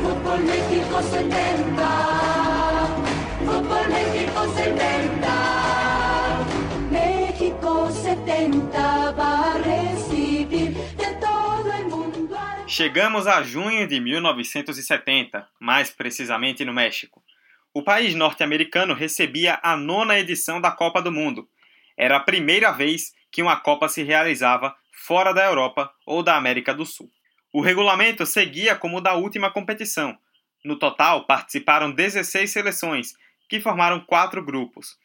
Fútbol 0.00 0.38
México 0.38 1.02
70. 1.02 1.82
Fútbol 3.44 3.88
México 3.88 4.40
70. 4.56 5.28
México 6.90 7.90
70 7.90 9.12
va 9.12 9.52
a 9.52 9.58
recibir 9.58 10.70
de 10.72 11.14
todo 11.20 11.72
el 11.72 11.84
mundo. 11.88 12.36
Chegamos 12.66 13.26
a 13.26 13.42
junho 13.42 13.86
de 13.86 14.00
1970, 14.00 15.46
mais 15.60 15.90
precisamente 15.90 16.64
no 16.64 16.72
México. 16.72 17.22
O 17.74 17.82
país 17.82 18.14
norte-americano 18.14 18.94
recebia 18.94 19.60
a 19.62 19.76
nona 19.76 20.18
edição 20.18 20.58
da 20.58 20.70
Copa 20.70 21.02
do 21.02 21.12
Mundo. 21.12 21.46
Era 21.98 22.16
a 22.16 22.20
primeira 22.20 22.72
vez 22.72 23.12
que 23.30 23.42
uma 23.42 23.56
Copa 23.56 23.90
se 23.90 24.02
realizava 24.02 24.74
fora 24.90 25.34
da 25.34 25.44
Europa 25.44 25.92
ou 26.06 26.22
da 26.22 26.36
América 26.36 26.72
do 26.72 26.86
Sul. 26.86 27.10
O 27.52 27.60
regulamento 27.60 28.24
seguia 28.24 28.74
como 28.74 28.96
o 28.96 29.00
da 29.00 29.14
última 29.14 29.50
competição. 29.50 30.16
No 30.64 30.78
total, 30.78 31.26
participaram 31.26 31.92
16 31.92 32.50
seleções, 32.50 33.14
que 33.48 33.60
formaram 33.60 34.00
quatro 34.00 34.42
grupos. 34.42 34.96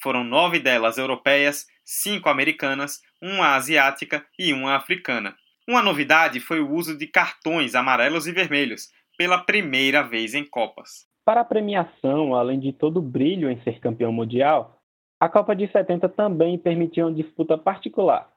Foram 0.00 0.22
nove 0.22 0.60
delas 0.60 0.98
europeias, 0.98 1.66
cinco 1.84 2.28
americanas, 2.28 3.02
uma 3.20 3.56
asiática 3.56 4.24
e 4.38 4.52
uma 4.52 4.76
africana. 4.76 5.34
Uma 5.66 5.82
novidade 5.82 6.38
foi 6.38 6.60
o 6.60 6.70
uso 6.70 6.96
de 6.96 7.08
cartões 7.08 7.74
amarelos 7.74 8.28
e 8.28 8.32
vermelhos, 8.32 8.88
pela 9.18 9.38
primeira 9.38 10.02
vez 10.02 10.32
em 10.32 10.44
Copas. 10.44 11.08
Para 11.24 11.40
a 11.40 11.44
premiação, 11.44 12.36
além 12.36 12.60
de 12.60 12.72
todo 12.72 12.98
o 12.98 13.02
brilho 13.02 13.50
em 13.50 13.60
ser 13.62 13.80
campeão 13.80 14.12
mundial, 14.12 14.80
a 15.18 15.28
Copa 15.28 15.56
de 15.56 15.66
70 15.66 16.08
também 16.10 16.56
permitia 16.56 17.04
uma 17.04 17.14
disputa 17.14 17.58
particular, 17.58 18.30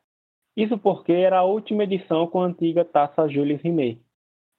isso 0.61 0.77
porque 0.77 1.13
era 1.13 1.39
a 1.39 1.43
última 1.43 1.83
edição 1.83 2.27
com 2.27 2.41
a 2.41 2.45
antiga 2.45 2.83
taça 2.83 3.27
Jules 3.29 3.61
Rimet, 3.61 4.01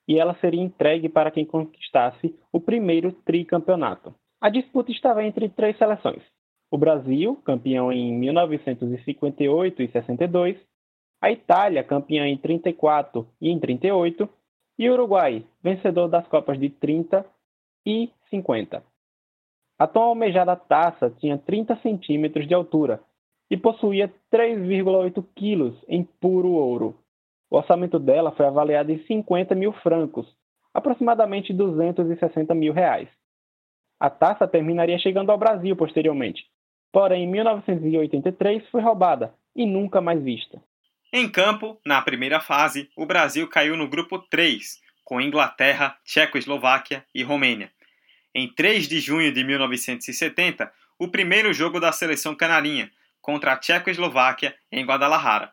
e 0.09 0.19
ela 0.19 0.35
seria 0.41 0.63
entregue 0.63 1.09
para 1.09 1.31
quem 1.31 1.45
conquistasse 1.45 2.35
o 2.51 2.59
primeiro 2.59 3.13
tricampeonato. 3.13 4.15
A 4.41 4.49
disputa 4.49 4.91
estava 4.91 5.23
entre 5.25 5.49
três 5.49 5.77
seleções: 5.77 6.23
o 6.71 6.79
Brasil, 6.79 7.37
campeão 7.45 7.93
em 7.93 8.13
1958 8.13 9.83
e 9.83 9.89
62, 9.89 10.57
a 11.21 11.31
Itália, 11.31 11.85
campeã 11.85 12.27
em 12.27 12.39
34 12.39 13.29
e 13.41 13.51
em 13.51 13.59
38, 13.59 14.29
e 14.79 14.89
o 14.89 14.95
Uruguai, 14.95 15.45
vencedor 15.63 16.09
das 16.09 16.27
Copas 16.29 16.59
de 16.59 16.71
30 16.71 17.27
e 17.87 18.11
50. 18.31 18.83
A 19.79 19.87
tão 19.87 20.03
almejada 20.03 20.57
taça 20.57 21.11
tinha 21.11 21.37
30 21.37 21.77
centímetros 21.77 22.49
de 22.49 22.55
altura 22.55 23.03
e 23.51 23.57
possuía 23.57 24.13
3,8 24.33 25.25
quilos 25.35 25.75
em 25.89 26.05
puro 26.05 26.53
ouro. 26.53 26.97
O 27.51 27.57
orçamento 27.57 27.99
dela 27.99 28.31
foi 28.31 28.47
avaliado 28.47 28.93
em 28.93 29.05
50 29.07 29.55
mil 29.57 29.73
francos, 29.73 30.27
aproximadamente 30.73 31.53
260 31.53 32.55
mil 32.55 32.73
reais. 32.73 33.09
A 33.99 34.09
taça 34.09 34.47
terminaria 34.47 34.99
chegando 34.99 35.31
ao 35.31 35.39
Brasil 35.39 35.75
posteriormente, 35.75 36.45
porém 36.93 37.25
em 37.25 37.27
1983 37.27 38.69
foi 38.69 38.81
roubada 38.81 39.35
e 39.55 39.67
nunca 39.67 40.01
mais 40.01 40.23
vista. 40.23 40.63
Em 41.13 41.29
campo, 41.29 41.77
na 41.85 42.01
primeira 42.01 42.39
fase, 42.39 42.89
o 42.97 43.05
Brasil 43.05 43.49
caiu 43.49 43.77
no 43.77 43.89
grupo 43.89 44.21
3, 44.31 44.81
com 45.05 45.21
Inglaterra, 45.21 45.97
Tchecoslováquia 46.05 47.05
e 47.13 47.25
Romênia. 47.25 47.73
Em 48.33 48.47
3 48.55 48.87
de 48.87 49.01
junho 49.01 49.33
de 49.33 49.43
1970, 49.43 50.73
o 50.97 51.09
primeiro 51.09 51.53
jogo 51.53 51.81
da 51.81 51.91
seleção 51.91 52.33
canarinha, 52.37 52.93
contra 53.21 53.53
a 53.53 53.57
Tchecoslováquia 53.57 54.57
em 54.71 54.85
Guadalajara. 54.85 55.53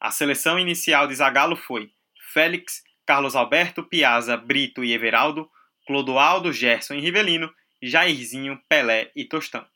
A 0.00 0.10
seleção 0.10 0.58
inicial 0.58 1.06
de 1.06 1.14
Zagallo 1.14 1.56
foi 1.56 1.90
Félix, 2.32 2.82
Carlos 3.06 3.36
Alberto, 3.36 3.82
Piazza, 3.82 4.36
Brito 4.36 4.82
e 4.84 4.92
Everaldo, 4.92 5.50
Clodoaldo, 5.86 6.52
Gerson 6.52 6.94
e 6.94 7.00
Rivelino, 7.00 7.52
Jairzinho, 7.82 8.60
Pelé 8.68 9.10
e 9.14 9.24
Tostão. 9.24 9.66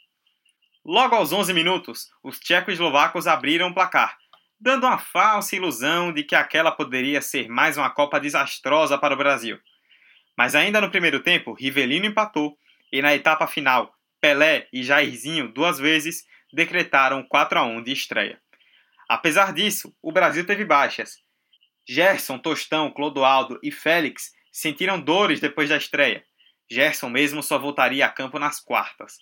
Logo 0.84 1.14
aos 1.14 1.32
11 1.32 1.52
minutos, 1.52 2.08
os 2.22 2.38
tchecoslovacos 2.40 3.26
abriram 3.26 3.68
o 3.68 3.74
placar, 3.74 4.16
dando 4.58 4.86
uma 4.86 4.98
falsa 4.98 5.54
ilusão 5.54 6.12
de 6.12 6.22
que 6.22 6.34
aquela 6.34 6.72
poderia 6.72 7.20
ser 7.20 7.48
mais 7.48 7.76
uma 7.76 7.90
Copa 7.90 8.18
desastrosa 8.18 8.96
para 8.96 9.14
o 9.14 9.18
Brasil. 9.18 9.58
Mas 10.36 10.54
ainda 10.54 10.80
no 10.80 10.90
primeiro 10.90 11.20
tempo, 11.20 11.52
Rivelino 11.52 12.06
empatou 12.06 12.56
e 12.90 13.02
na 13.02 13.14
etapa 13.14 13.46
final, 13.46 13.94
Pelé 14.20 14.66
e 14.72 14.82
Jairzinho 14.82 15.48
duas 15.48 15.78
vezes 15.78 16.26
decretaram 16.52 17.22
4 17.22 17.58
a 17.58 17.62
1 17.64 17.82
de 17.82 17.92
estreia. 17.92 18.40
Apesar 19.08 19.52
disso, 19.52 19.94
o 20.02 20.12
Brasil 20.12 20.46
teve 20.46 20.64
baixas. 20.64 21.22
Gerson, 21.88 22.38
Tostão, 22.38 22.90
Clodoaldo 22.90 23.58
e 23.62 23.70
Félix 23.70 24.32
sentiram 24.52 25.00
dores 25.00 25.40
depois 25.40 25.68
da 25.68 25.76
estreia. 25.76 26.24
Gerson 26.70 27.08
mesmo 27.08 27.42
só 27.42 27.58
voltaria 27.58 28.04
a 28.04 28.10
campo 28.10 28.38
nas 28.38 28.60
quartas. 28.60 29.16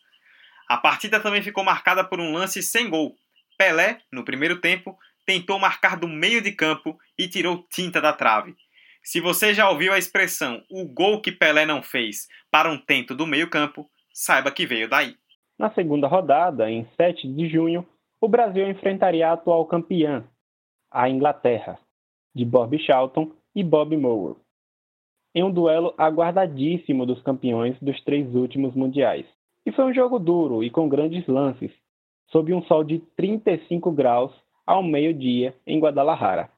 A 0.68 0.76
partida 0.76 1.20
também 1.20 1.42
ficou 1.42 1.62
marcada 1.62 2.02
por 2.02 2.18
um 2.18 2.32
lance 2.32 2.60
sem 2.62 2.90
gol. 2.90 3.16
Pelé, 3.56 4.00
no 4.12 4.24
primeiro 4.24 4.60
tempo, 4.60 4.98
tentou 5.24 5.58
marcar 5.58 5.96
do 5.96 6.08
meio 6.08 6.40
de 6.40 6.52
campo 6.52 6.98
e 7.16 7.28
tirou 7.28 7.66
tinta 7.70 8.00
da 8.00 8.12
trave. 8.12 8.56
Se 9.02 9.20
você 9.20 9.54
já 9.54 9.70
ouviu 9.70 9.92
a 9.92 9.98
expressão 9.98 10.64
o 10.68 10.84
gol 10.84 11.22
que 11.22 11.30
Pelé 11.30 11.64
não 11.64 11.80
fez 11.80 12.26
para 12.50 12.68
um 12.68 12.76
tento 12.76 13.14
do 13.14 13.24
meio 13.24 13.48
campo, 13.48 13.88
saiba 14.12 14.50
que 14.50 14.66
veio 14.66 14.88
daí. 14.88 15.16
Na 15.58 15.70
segunda 15.70 16.06
rodada, 16.06 16.70
em 16.70 16.84
7 16.96 17.26
de 17.32 17.48
junho, 17.48 17.86
o 18.20 18.28
Brasil 18.28 18.68
enfrentaria 18.68 19.28
a 19.28 19.32
atual 19.32 19.64
campeã, 19.64 20.24
a 20.90 21.08
Inglaterra, 21.08 21.78
de 22.34 22.44
Bob 22.44 22.78
Charlton 22.78 23.32
e 23.54 23.64
Bob 23.64 23.96
Moore, 23.96 24.36
em 25.34 25.42
um 25.42 25.50
duelo 25.50 25.94
aguardadíssimo 25.96 27.06
dos 27.06 27.22
campeões 27.22 27.78
dos 27.80 27.98
três 28.04 28.34
últimos 28.34 28.74
mundiais. 28.74 29.26
E 29.64 29.72
foi 29.72 29.86
um 29.86 29.94
jogo 29.94 30.18
duro 30.18 30.62
e 30.62 30.68
com 30.68 30.88
grandes 30.88 31.26
lances, 31.26 31.72
sob 32.28 32.52
um 32.52 32.62
sol 32.64 32.84
de 32.84 32.98
35 33.16 33.90
graus 33.92 34.32
ao 34.66 34.82
meio-dia 34.82 35.54
em 35.66 35.80
Guadalajara. 35.80 36.50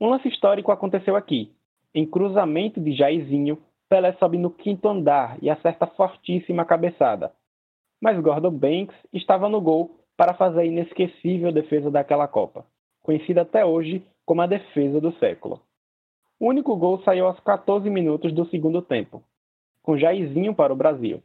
Um 0.00 0.08
lance 0.08 0.28
histórico 0.28 0.72
aconteceu 0.72 1.14
aqui. 1.14 1.52
Em 1.94 2.04
cruzamento 2.04 2.80
de 2.80 2.92
Jairzinho, 2.92 3.58
Pelé 3.88 4.12
sobe 4.14 4.36
no 4.36 4.50
quinto 4.50 4.88
andar 4.88 5.38
e 5.40 5.48
acerta 5.48 5.86
fortíssima 5.86 6.64
cabeçada, 6.64 7.32
mas 8.00 8.18
Gordon 8.20 8.50
Banks 8.50 8.96
estava 9.12 9.48
no 9.48 9.60
gol 9.60 9.96
para 10.16 10.34
fazer 10.34 10.60
a 10.60 10.64
inesquecível 10.64 11.52
defesa 11.52 11.90
daquela 11.90 12.26
Copa, 12.26 12.64
conhecida 13.02 13.42
até 13.42 13.64
hoje 13.64 14.04
como 14.24 14.42
a 14.42 14.46
defesa 14.46 15.00
do 15.00 15.12
século. 15.18 15.60
O 16.38 16.48
único 16.48 16.76
gol 16.76 17.02
saiu 17.02 17.26
aos 17.26 17.40
14 17.40 17.88
minutos 17.88 18.32
do 18.32 18.46
segundo 18.46 18.82
tempo, 18.82 19.22
com 19.82 19.96
Jairzinho 19.96 20.54
para 20.54 20.72
o 20.72 20.76
Brasil. 20.76 21.22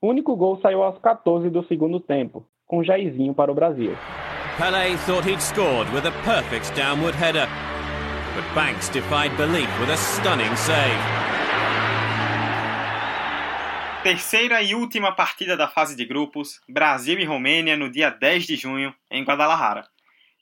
O 0.00 0.08
único 0.08 0.36
gol 0.36 0.58
saiu 0.60 0.82
aos 0.82 0.98
14 0.98 1.50
do 1.50 1.64
segundo 1.64 2.00
tempo, 2.00 2.44
com 2.66 2.82
Jairzinho 2.82 3.34
para 3.34 3.50
o 3.50 3.54
Brasil. 3.54 3.92
Pelé 4.56 4.96
thought 5.04 5.24
he'd 5.28 5.42
scored 5.42 5.92
with 5.92 6.06
a 6.06 6.12
perfect 6.24 6.74
downward 6.74 7.14
header, 7.14 7.46
but 8.34 8.44
Banks 8.54 8.88
defied 8.88 9.36
belief 9.36 9.68
with 9.78 9.90
a 9.90 9.96
stunning 9.96 10.56
save. 10.56 11.25
Terceira 14.06 14.62
e 14.62 14.72
última 14.72 15.10
partida 15.10 15.56
da 15.56 15.66
fase 15.66 15.96
de 15.96 16.04
grupos, 16.04 16.60
Brasil 16.68 17.18
e 17.18 17.24
Romênia 17.24 17.76
no 17.76 17.90
dia 17.90 18.08
10 18.08 18.46
de 18.46 18.54
junho, 18.54 18.94
em 19.10 19.24
Guadalajara. 19.24 19.84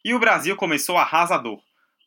E 0.05 0.13
o 0.13 0.19
Brasil 0.19 0.55
começou 0.55 0.99
arrasador, 0.99 1.63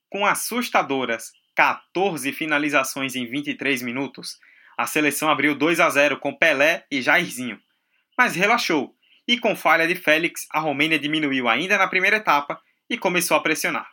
com 0.08 0.24
assustadoras 0.24 1.34
14 1.56 2.32
finalizações 2.32 3.16
em 3.16 3.26
23 3.26 3.82
minutos. 3.82 4.38
A 4.78 4.86
seleção 4.86 5.32
abriu 5.32 5.56
2 5.56 5.80
a 5.80 5.90
0 5.90 6.20
com 6.20 6.32
Pelé 6.32 6.86
e 6.92 7.02
Jairzinho, 7.02 7.60
mas 8.16 8.36
relaxou 8.36 8.94
e 9.28 9.40
com 9.40 9.56
falha 9.56 9.88
de 9.88 9.96
Félix, 9.96 10.46
a 10.52 10.60
Romênia 10.60 11.00
diminuiu 11.00 11.50
ainda 11.50 11.76
na 11.76 11.88
primeira 11.88 12.18
etapa 12.18 12.62
e 12.88 13.00
começou 13.00 13.36
a 13.36 13.42
pressionar. 13.42 13.90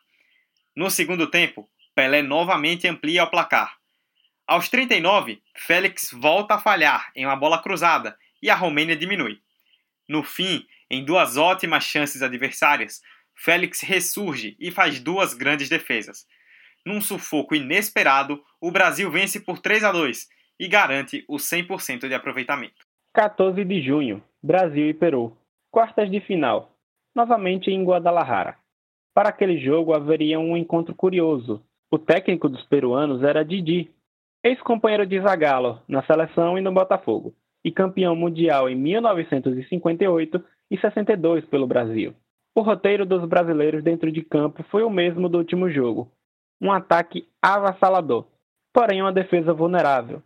No 0.77 0.91
segundo 0.91 1.31
tempo, 1.31 1.67
Pelé 1.95 2.21
novamente 2.21 2.87
amplia 2.87 3.25
o 3.25 3.31
placar, 3.31 3.75
aos 4.47 4.69
39, 4.69 5.43
Félix 5.57 6.11
volta 6.13 6.55
a 6.55 6.61
falhar 6.61 7.11
em 7.17 7.25
uma 7.25 7.35
bola 7.35 7.63
cruzada 7.63 8.17
e 8.43 8.51
a 8.51 8.55
Romênia 8.55 8.95
diminui. 8.95 9.39
No 10.07 10.23
fim, 10.23 10.67
em 10.91 11.03
duas 11.03 11.39
ótimas 11.39 11.85
chances 11.85 12.21
adversárias, 12.21 13.01
Félix 13.35 13.81
ressurge 13.81 14.55
e 14.61 14.71
faz 14.71 15.01
duas 15.01 15.33
grandes 15.33 15.71
defesas. 15.71 16.27
Num 16.85 17.01
sufoco 17.01 17.55
inesperado, 17.55 18.43
o 18.61 18.71
Brasil 18.71 19.11
vence 19.11 19.41
por 19.41 19.61
3 19.61 19.83
a 19.85 19.93
2 19.93 20.29
e 20.61 20.69
garante 20.69 21.25
o 21.27 21.37
100% 21.37 22.07
de 22.07 22.15
aproveitamento. 22.15 22.85
14 23.15 23.65
de 23.65 23.81
junho, 23.81 24.23
Brasil 24.43 24.91
e 24.91 24.93
Peru. 24.93 25.35
Quartas 25.71 26.11
de 26.11 26.21
final, 26.21 26.77
novamente 27.15 27.71
em 27.71 27.83
Guadalajara. 27.83 28.59
Para 29.15 29.31
aquele 29.31 29.59
jogo 29.59 29.95
haveria 29.95 30.39
um 30.39 30.55
encontro 30.55 30.95
curioso. 30.95 31.65
O 31.91 31.99
técnico 31.99 32.49
dos 32.49 32.65
peruanos 32.65 33.23
era 33.23 33.45
Didi, 33.45 33.94
Ex-companheiro 34.47 35.07
de 35.07 35.19
Zagallo 35.23 35.81
na 35.89 36.03
seleção 36.03 36.59
e 36.59 36.61
no 36.61 36.71
Botafogo, 36.71 37.35
e 37.65 37.73
campeão 37.73 38.15
mundial 38.15 38.69
em 38.69 38.77
1958 38.77 40.45
e 40.71 40.79
62 40.79 41.47
pelo 41.47 41.67
Brasil. 41.67 42.15
O 42.55 42.61
roteiro 42.61 43.07
dos 43.07 43.27
brasileiros 43.27 43.83
dentro 43.83 44.13
de 44.13 44.21
campo 44.21 44.63
foi 44.65 44.83
o 44.83 44.91
mesmo 44.91 45.31
do 45.31 45.39
último 45.39 45.71
jogo: 45.71 46.13
um 46.61 46.71
ataque 46.71 47.27
avassalador, 47.41 48.27
porém 48.71 49.01
uma 49.01 49.15
defesa 49.15 49.55
vulnerável. 49.55 50.23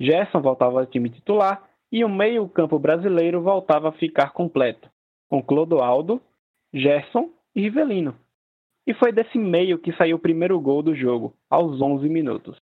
Gerson 0.00 0.40
voltava 0.40 0.80
ao 0.80 0.86
time 0.86 1.10
titular 1.10 1.62
e 1.92 2.02
o 2.02 2.08
meio-campo 2.08 2.78
brasileiro 2.78 3.42
voltava 3.42 3.90
a 3.90 3.92
ficar 3.92 4.32
completo, 4.32 4.88
com 5.28 5.42
Clodoaldo, 5.42 6.18
Gerson 6.72 7.28
e 7.54 7.60
Rivelino. 7.60 8.16
E 8.86 8.94
foi 8.94 9.12
desse 9.12 9.36
meio 9.36 9.78
que 9.78 9.92
saiu 9.92 10.16
o 10.16 10.20
primeiro 10.20 10.58
gol 10.58 10.82
do 10.82 10.94
jogo, 10.94 11.34
aos 11.50 11.78
11 11.78 12.08
minutos. 12.08 12.58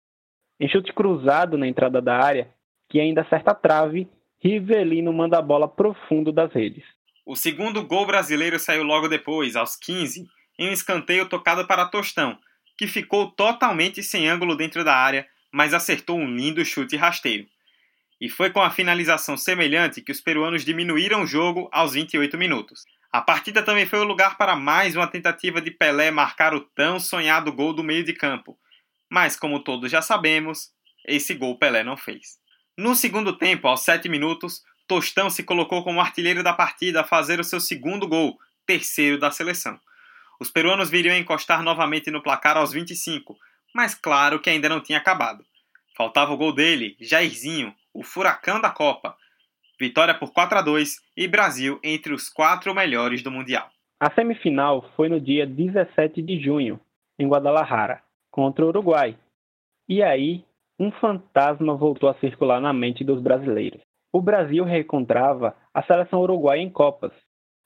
Em 0.59 0.69
chute 0.69 0.93
cruzado 0.93 1.57
na 1.57 1.67
entrada 1.67 2.01
da 2.01 2.17
área, 2.17 2.49
que 2.89 2.99
ainda 2.99 3.21
acerta 3.21 3.51
a 3.51 3.55
trave, 3.55 4.07
Rivelino 4.39 5.11
manda 5.11 5.37
a 5.37 5.41
bola 5.41 5.67
pro 5.67 5.93
fundo 6.07 6.31
das 6.31 6.53
redes. 6.53 6.83
O 7.25 7.35
segundo 7.35 7.83
gol 7.83 8.05
brasileiro 8.05 8.57
saiu 8.59 8.83
logo 8.83 9.07
depois, 9.07 9.55
aos 9.55 9.75
15, 9.75 10.27
em 10.57 10.69
um 10.69 10.71
escanteio 10.71 11.27
tocado 11.27 11.67
para 11.67 11.87
Tostão, 11.87 12.37
que 12.77 12.87
ficou 12.87 13.31
totalmente 13.31 14.01
sem 14.03 14.29
ângulo 14.29 14.55
dentro 14.55 14.83
da 14.83 14.95
área, 14.95 15.27
mas 15.51 15.73
acertou 15.73 16.17
um 16.17 16.35
lindo 16.35 16.63
chute 16.63 16.95
rasteiro. 16.95 17.47
E 18.21 18.29
foi 18.29 18.49
com 18.49 18.61
a 18.61 18.69
finalização 18.69 19.35
semelhante 19.35 20.01
que 20.01 20.11
os 20.11 20.21
peruanos 20.21 20.63
diminuíram 20.63 21.23
o 21.23 21.27
jogo 21.27 21.67
aos 21.71 21.93
28 21.93 22.37
minutos. 22.37 22.85
A 23.11 23.21
partida 23.21 23.61
também 23.61 23.85
foi 23.85 23.99
o 23.99 24.05
lugar 24.05 24.37
para 24.37 24.55
mais 24.55 24.95
uma 24.95 25.07
tentativa 25.07 25.61
de 25.61 25.71
Pelé 25.71 26.11
marcar 26.11 26.53
o 26.53 26.61
tão 26.61 26.99
sonhado 26.99 27.51
gol 27.51 27.73
do 27.73 27.83
meio 27.83 28.03
de 28.03 28.13
campo, 28.13 28.57
mas 29.09 29.35
como 29.35 29.63
todos 29.63 29.91
já 29.91 30.01
sabemos, 30.01 30.71
esse 31.07 31.33
gol 31.33 31.57
Pelé 31.57 31.83
não 31.83 31.97
fez. 31.97 32.37
No 32.77 32.95
segundo 32.95 33.37
tempo, 33.37 33.67
aos 33.67 33.81
7 33.81 34.09
minutos, 34.09 34.63
Tostão 34.87 35.29
se 35.29 35.43
colocou 35.43 35.83
como 35.83 35.99
artilheiro 35.99 36.43
da 36.43 36.53
partida 36.53 37.01
a 37.01 37.03
fazer 37.03 37.39
o 37.39 37.43
seu 37.43 37.59
segundo 37.59 38.07
gol, 38.07 38.37
terceiro 38.67 39.17
da 39.17 39.31
seleção. 39.31 39.79
Os 40.39 40.51
peruanos 40.51 40.89
viriam 40.89 41.15
encostar 41.15 41.63
novamente 41.63 42.11
no 42.11 42.21
placar 42.21 42.57
aos 42.57 42.71
25, 42.71 43.35
mas 43.73 43.95
claro 43.95 44.39
que 44.39 44.49
ainda 44.49 44.69
não 44.69 44.81
tinha 44.81 44.99
acabado. 44.99 45.43
Faltava 45.97 46.33
o 46.33 46.37
gol 46.37 46.53
dele, 46.53 46.95
Jairzinho, 46.99 47.73
o 47.93 48.03
furacão 48.03 48.59
da 48.59 48.69
Copa. 48.69 49.15
Vitória 49.79 50.13
por 50.13 50.31
4 50.31 50.59
a 50.59 50.61
2 50.61 51.01
e 51.17 51.27
Brasil 51.27 51.79
entre 51.83 52.13
os 52.13 52.29
quatro 52.29 52.73
melhores 52.75 53.23
do 53.23 53.31
Mundial. 53.31 53.69
A 53.99 54.11
semifinal 54.11 54.87
foi 54.95 55.09
no 55.09 55.19
dia 55.19 55.47
17 55.47 56.21
de 56.21 56.39
junho, 56.39 56.79
em 57.17 57.27
Guadalajara 57.27 58.05
contra 58.35 58.65
o 58.65 58.67
Uruguai. 58.67 59.17
E 59.87 60.03
aí, 60.03 60.43
um 60.77 60.91
fantasma 60.91 61.73
voltou 61.73 62.09
a 62.09 62.15
circular 62.15 62.59
na 62.59 62.73
mente 62.73 63.01
dos 63.01 63.21
brasileiros. 63.21 63.79
O 64.11 64.21
Brasil 64.21 64.65
reencontrava 64.65 65.55
a 65.73 65.81
seleção 65.83 66.19
uruguaia 66.19 66.59
em 66.59 66.69
Copas. 66.69 67.13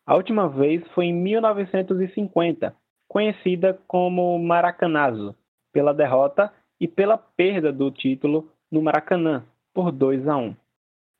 A 0.05 0.15
última 0.15 0.47
vez 0.47 0.87
foi 0.89 1.05
em 1.05 1.13
1950, 1.13 2.75
conhecida 3.07 3.79
como 3.87 4.37
Maracanazo, 4.37 5.35
pela 5.73 5.91
derrota 5.91 6.53
e 6.79 6.87
pela 6.87 7.17
perda 7.17 7.73
do 7.73 7.89
título 7.89 8.51
no 8.71 8.79
Maracanã, 8.79 9.43
por 9.73 9.91
2 9.91 10.27
a 10.27 10.37
1. 10.37 10.55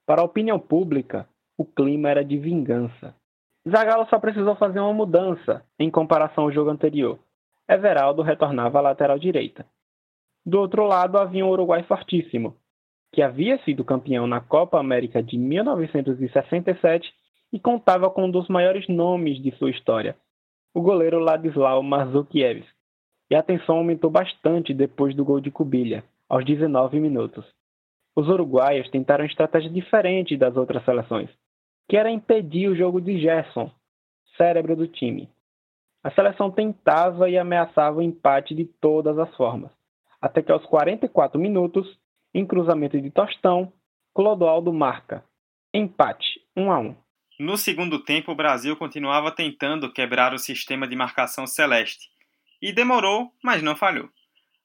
Para 0.06 0.22
a 0.22 0.26
opinião 0.26 0.60
pública, 0.60 1.28
o 1.58 1.66
clima 1.66 2.08
era 2.08 2.24
de 2.24 2.38
vingança. 2.38 3.16
Zagallo 3.68 4.06
só 4.12 4.20
precisou 4.20 4.56
fazer 4.56 4.80
uma 4.80 4.94
mudança 4.94 5.66
em 5.80 5.90
comparação 5.90 6.44
ao 6.44 6.52
jogo 6.52 6.70
anterior. 6.70 7.18
Everaldo 7.70 8.24
retornava 8.24 8.80
à 8.80 8.82
lateral 8.82 9.20
direita. 9.20 9.64
Do 10.44 10.60
outro 10.60 10.86
lado 10.86 11.20
havia 11.20 11.46
um 11.46 11.50
Uruguai 11.50 11.84
fortíssimo, 11.84 12.56
que 13.14 13.22
havia 13.22 13.60
sido 13.64 13.86
campeão 13.86 14.26
na 14.26 14.42
Copa 14.42 14.80
América 14.80 15.22
de 15.22 15.38
1967 15.38 17.14
e 17.54 17.60
contava 17.60 18.10
com 18.10 18.26
um 18.26 18.32
dos 18.32 18.48
maiores 18.48 18.88
nomes 18.88 19.40
de 19.42 19.52
sua 19.58 19.70
história, 19.70 20.16
o 20.74 20.82
goleiro 20.82 21.20
Ladislau 21.20 21.84
Marzukiewicz. 21.84 22.68
E 23.30 23.36
a 23.36 23.44
tensão 23.44 23.78
aumentou 23.78 24.10
bastante 24.10 24.74
depois 24.74 25.16
do 25.16 25.24
gol 25.24 25.40
de 25.40 25.52
Cubilha, 25.52 26.04
aos 26.28 26.44
19 26.44 27.00
minutos. 27.00 27.46
Os 28.16 28.28
uruguaios 28.28 28.90
tentaram 28.90 29.26
estratégia 29.26 29.70
diferente 29.70 30.36
das 30.36 30.58
outras 30.58 30.84
seleções, 30.84 31.30
que 31.88 31.96
era 31.96 32.10
impedir 32.10 32.68
o 32.68 32.76
jogo 32.76 33.00
de 33.00 33.20
Gerson, 33.20 33.72
cérebro 34.36 34.76
do 34.76 34.88
time. 34.88 35.30
A 36.02 36.12
seleção 36.12 36.50
tentava 36.50 37.30
e 37.30 37.38
ameaçava 37.38 37.98
o 37.98 38.02
empate 38.02 38.56
de 38.56 38.66
todas 38.66 39.18
as 39.20 39.36
formas, 39.36 39.72
até 40.22 40.42
que 40.42 40.52
aos 40.52 40.66
44 40.66 41.40
minutos, 41.40 42.00
em 42.34 42.46
cruzamento 42.46 43.00
de 43.00 43.12
Tostão, 43.12 43.74
Clodoaldo 44.14 44.72
marca. 44.72 45.24
Empate, 45.74 46.42
1 46.56 46.72
a 46.72 46.80
1. 46.80 46.96
No 47.40 47.58
segundo 47.58 48.04
tempo, 48.04 48.32
o 48.32 48.36
Brasil 48.36 48.76
continuava 48.76 49.32
tentando 49.32 49.92
quebrar 49.92 50.34
o 50.34 50.40
sistema 50.40 50.88
de 50.88 50.96
marcação 50.96 51.46
celeste. 51.46 52.10
E 52.62 52.72
demorou, 52.72 53.32
mas 53.44 53.62
não 53.62 53.76
falhou. 53.76 54.10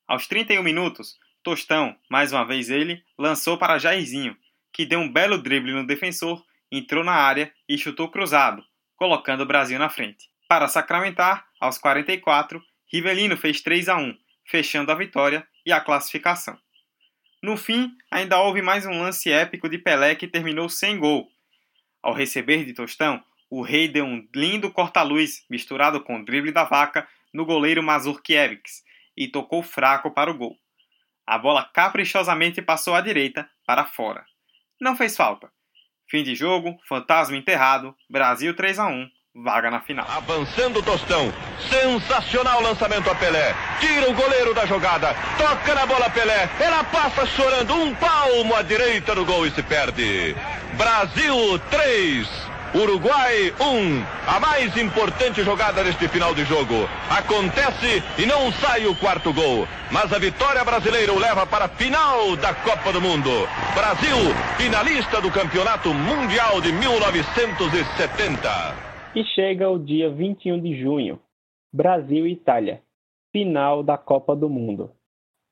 Aos 0.06 0.26
31 0.26 0.62
minutos, 0.62 1.18
Tostão, 1.42 1.94
mais 2.10 2.32
uma 2.32 2.44
vez 2.44 2.70
ele, 2.70 3.02
lançou 3.18 3.58
para 3.58 3.78
Jairzinho, 3.78 4.36
que 4.72 4.86
deu 4.86 4.98
um 4.98 5.12
belo 5.12 5.38
drible 5.38 5.72
no 5.72 5.86
defensor, 5.86 6.42
entrou 6.70 7.04
na 7.04 7.12
área 7.12 7.52
e 7.68 7.76
chutou 7.76 8.08
cruzado, 8.08 8.64
colocando 8.96 9.42
o 9.42 9.46
Brasil 9.46 9.78
na 9.78 9.88
frente. 9.88 10.33
Para 10.48 10.68
sacramentar, 10.68 11.46
aos 11.58 11.78
44, 11.78 12.62
Rivelino 12.92 13.36
fez 13.36 13.62
3 13.62 13.88
a 13.88 13.96
1, 13.96 14.16
fechando 14.46 14.92
a 14.92 14.94
vitória 14.94 15.46
e 15.64 15.72
a 15.72 15.80
classificação. 15.80 16.58
No 17.42 17.56
fim, 17.56 17.90
ainda 18.10 18.40
houve 18.40 18.62
mais 18.62 18.86
um 18.86 19.02
lance 19.02 19.30
épico 19.30 19.68
de 19.68 19.78
Pelé 19.78 20.14
que 20.14 20.28
terminou 20.28 20.68
sem 20.68 20.98
gol. 20.98 21.28
Ao 22.02 22.12
receber 22.12 22.64
de 22.64 22.74
Tostão, 22.74 23.24
o 23.50 23.62
rei 23.62 23.88
deu 23.88 24.04
um 24.04 24.26
lindo 24.34 24.70
corta-luz 24.70 25.44
misturado 25.48 26.02
com 26.02 26.18
o 26.18 26.24
drible 26.24 26.52
da 26.52 26.64
vaca 26.64 27.08
no 27.32 27.46
goleiro 27.46 27.82
Mazurkiewicz 27.82 28.82
e 29.16 29.28
tocou 29.28 29.62
fraco 29.62 30.10
para 30.10 30.30
o 30.30 30.36
gol. 30.36 30.58
A 31.26 31.38
bola 31.38 31.64
caprichosamente 31.64 32.60
passou 32.60 32.94
à 32.94 33.00
direita 33.00 33.48
para 33.66 33.86
fora. 33.86 34.24
Não 34.80 34.94
fez 34.94 35.16
falta. 35.16 35.50
Fim 36.08 36.22
de 36.22 36.34
jogo, 36.34 36.78
fantasma 36.86 37.36
enterrado, 37.36 37.96
Brasil 38.10 38.54
3 38.54 38.78
a 38.78 38.86
1 38.86 39.10
vaga 39.36 39.70
na 39.70 39.80
final. 39.80 40.06
Avançando 40.08 40.78
o 40.78 40.82
Tostão, 40.82 41.32
sensacional 41.68 42.62
lançamento 42.62 43.10
a 43.10 43.14
Pelé, 43.16 43.54
tira 43.80 44.08
o 44.08 44.14
goleiro 44.14 44.54
da 44.54 44.64
jogada, 44.64 45.14
toca 45.36 45.74
na 45.74 45.84
bola 45.86 46.08
Pelé, 46.10 46.48
ela 46.60 46.84
passa 46.84 47.26
chorando 47.26 47.74
um 47.74 47.92
palmo 47.96 48.54
à 48.54 48.62
direita 48.62 49.12
do 49.14 49.24
gol 49.24 49.46
e 49.46 49.50
se 49.50 49.62
perde. 49.62 50.36
Brasil 50.74 51.58
3, 51.70 52.28
Uruguai 52.74 53.52
1. 53.60 54.04
A 54.26 54.40
mais 54.40 54.76
importante 54.76 55.42
jogada 55.42 55.82
deste 55.82 56.06
final 56.08 56.34
de 56.34 56.44
jogo. 56.44 56.88
Acontece 57.10 58.02
e 58.16 58.26
não 58.26 58.52
sai 58.52 58.86
o 58.86 58.94
quarto 58.94 59.32
gol. 59.32 59.66
Mas 59.90 60.12
a 60.12 60.18
vitória 60.18 60.64
brasileira 60.64 61.12
o 61.12 61.18
leva 61.18 61.46
para 61.46 61.66
a 61.66 61.68
final 61.68 62.36
da 62.36 62.54
Copa 62.54 62.92
do 62.92 63.00
Mundo. 63.00 63.48
Brasil, 63.74 64.16
finalista 64.56 65.20
do 65.20 65.30
Campeonato 65.30 65.92
Mundial 65.92 66.60
de 66.60 66.72
1970. 66.72 68.93
E 69.16 69.24
chega 69.26 69.70
o 69.70 69.78
dia 69.78 70.10
21 70.10 70.60
de 70.60 70.74
junho, 70.74 71.20
Brasil 71.72 72.26
e 72.26 72.32
Itália, 72.32 72.82
final 73.30 73.80
da 73.80 73.96
Copa 73.96 74.34
do 74.34 74.50
Mundo. 74.50 74.90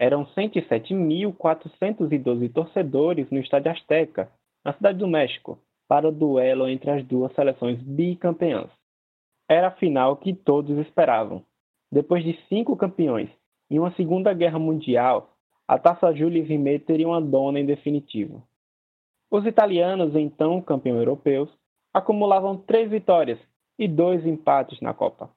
Eram 0.00 0.26
107.412 0.26 2.52
torcedores 2.52 3.30
no 3.30 3.38
Estádio 3.38 3.70
Azteca, 3.70 4.28
na 4.64 4.72
Cidade 4.72 4.98
do 4.98 5.06
México, 5.06 5.60
para 5.86 6.08
o 6.08 6.12
duelo 6.12 6.66
entre 6.66 6.90
as 6.90 7.06
duas 7.06 7.32
seleções 7.34 7.80
bicampeãs. 7.80 8.68
Era 9.48 9.68
a 9.68 9.76
final 9.76 10.16
que 10.16 10.34
todos 10.34 10.76
esperavam. 10.78 11.44
Depois 11.88 12.24
de 12.24 12.36
cinco 12.48 12.76
campeões 12.76 13.30
e 13.70 13.78
uma 13.78 13.92
Segunda 13.92 14.34
Guerra 14.34 14.58
Mundial, 14.58 15.36
a 15.68 15.78
Taça 15.78 16.12
Jules 16.12 16.48
Rimet 16.48 16.84
teria 16.84 17.06
uma 17.06 17.20
dona 17.20 17.60
em 17.60 17.66
definitivo. 17.66 18.42
Os 19.30 19.46
italianos, 19.46 20.16
então 20.16 20.60
campeões 20.60 20.98
europeus, 20.98 21.48
acumulavam 21.94 22.56
três 22.56 22.90
vitórias 22.90 23.38
e 23.78 23.88
dois 23.88 24.24
empates 24.26 24.80
na 24.80 24.92
Copa, 24.94 25.30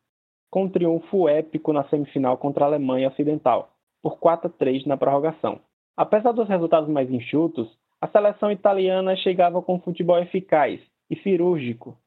com 0.50 0.64
um 0.64 0.70
triunfo 0.70 1.28
épico 1.28 1.74
na 1.74 1.84
semifinal 1.86 2.38
contra 2.38 2.66
a 2.66 2.68
Alemanha 2.68 3.10
Ocidental, 3.10 3.72
por 4.02 4.20
4 4.20 4.48
a 4.48 4.50
3 4.50 4.86
na 4.86 4.98
prorrogação. 4.98 5.60
Apesar 5.98 6.32
dos 6.32 6.48
resultados 6.48 6.90
mais 6.90 7.10
enxutos, 7.10 7.68
a 8.02 8.08
seleção 8.08 8.52
italiana 8.52 9.16
chegava 9.16 9.62
com 9.62 9.80
futebol 9.80 10.20
eficaz 10.20 10.80
e 11.10 11.16
cirúrgico. 11.18 11.98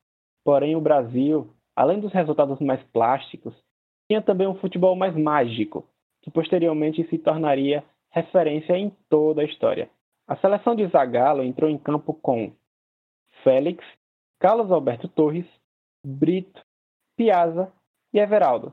Porém, 0.44 0.76
o 0.76 0.80
Brasil, 0.80 1.50
além 1.74 1.98
dos 2.00 2.12
resultados 2.12 2.60
mais 2.60 2.82
plásticos, 2.92 3.54
tinha 4.08 4.22
também 4.22 4.46
um 4.46 4.54
futebol 4.54 4.94
mais 4.94 5.16
mágico, 5.16 5.86
que 6.22 6.30
posteriormente 6.30 7.06
se 7.08 7.18
tornaria 7.18 7.84
referência 8.10 8.76
em 8.76 8.90
toda 9.08 9.42
a 9.42 9.44
história. 9.44 9.90
A 10.26 10.36
seleção 10.36 10.74
de 10.74 10.86
Zagallo 10.86 11.42
entrou 11.42 11.70
em 11.70 11.78
campo 11.78 12.12
com 12.14 12.52
Félix, 13.42 13.84
Carlos 14.38 14.70
Alberto 14.70 15.08
Torres, 15.08 15.46
Brito, 16.04 16.60
Piazza 17.16 17.72
e 18.12 18.18
Everaldo. 18.18 18.72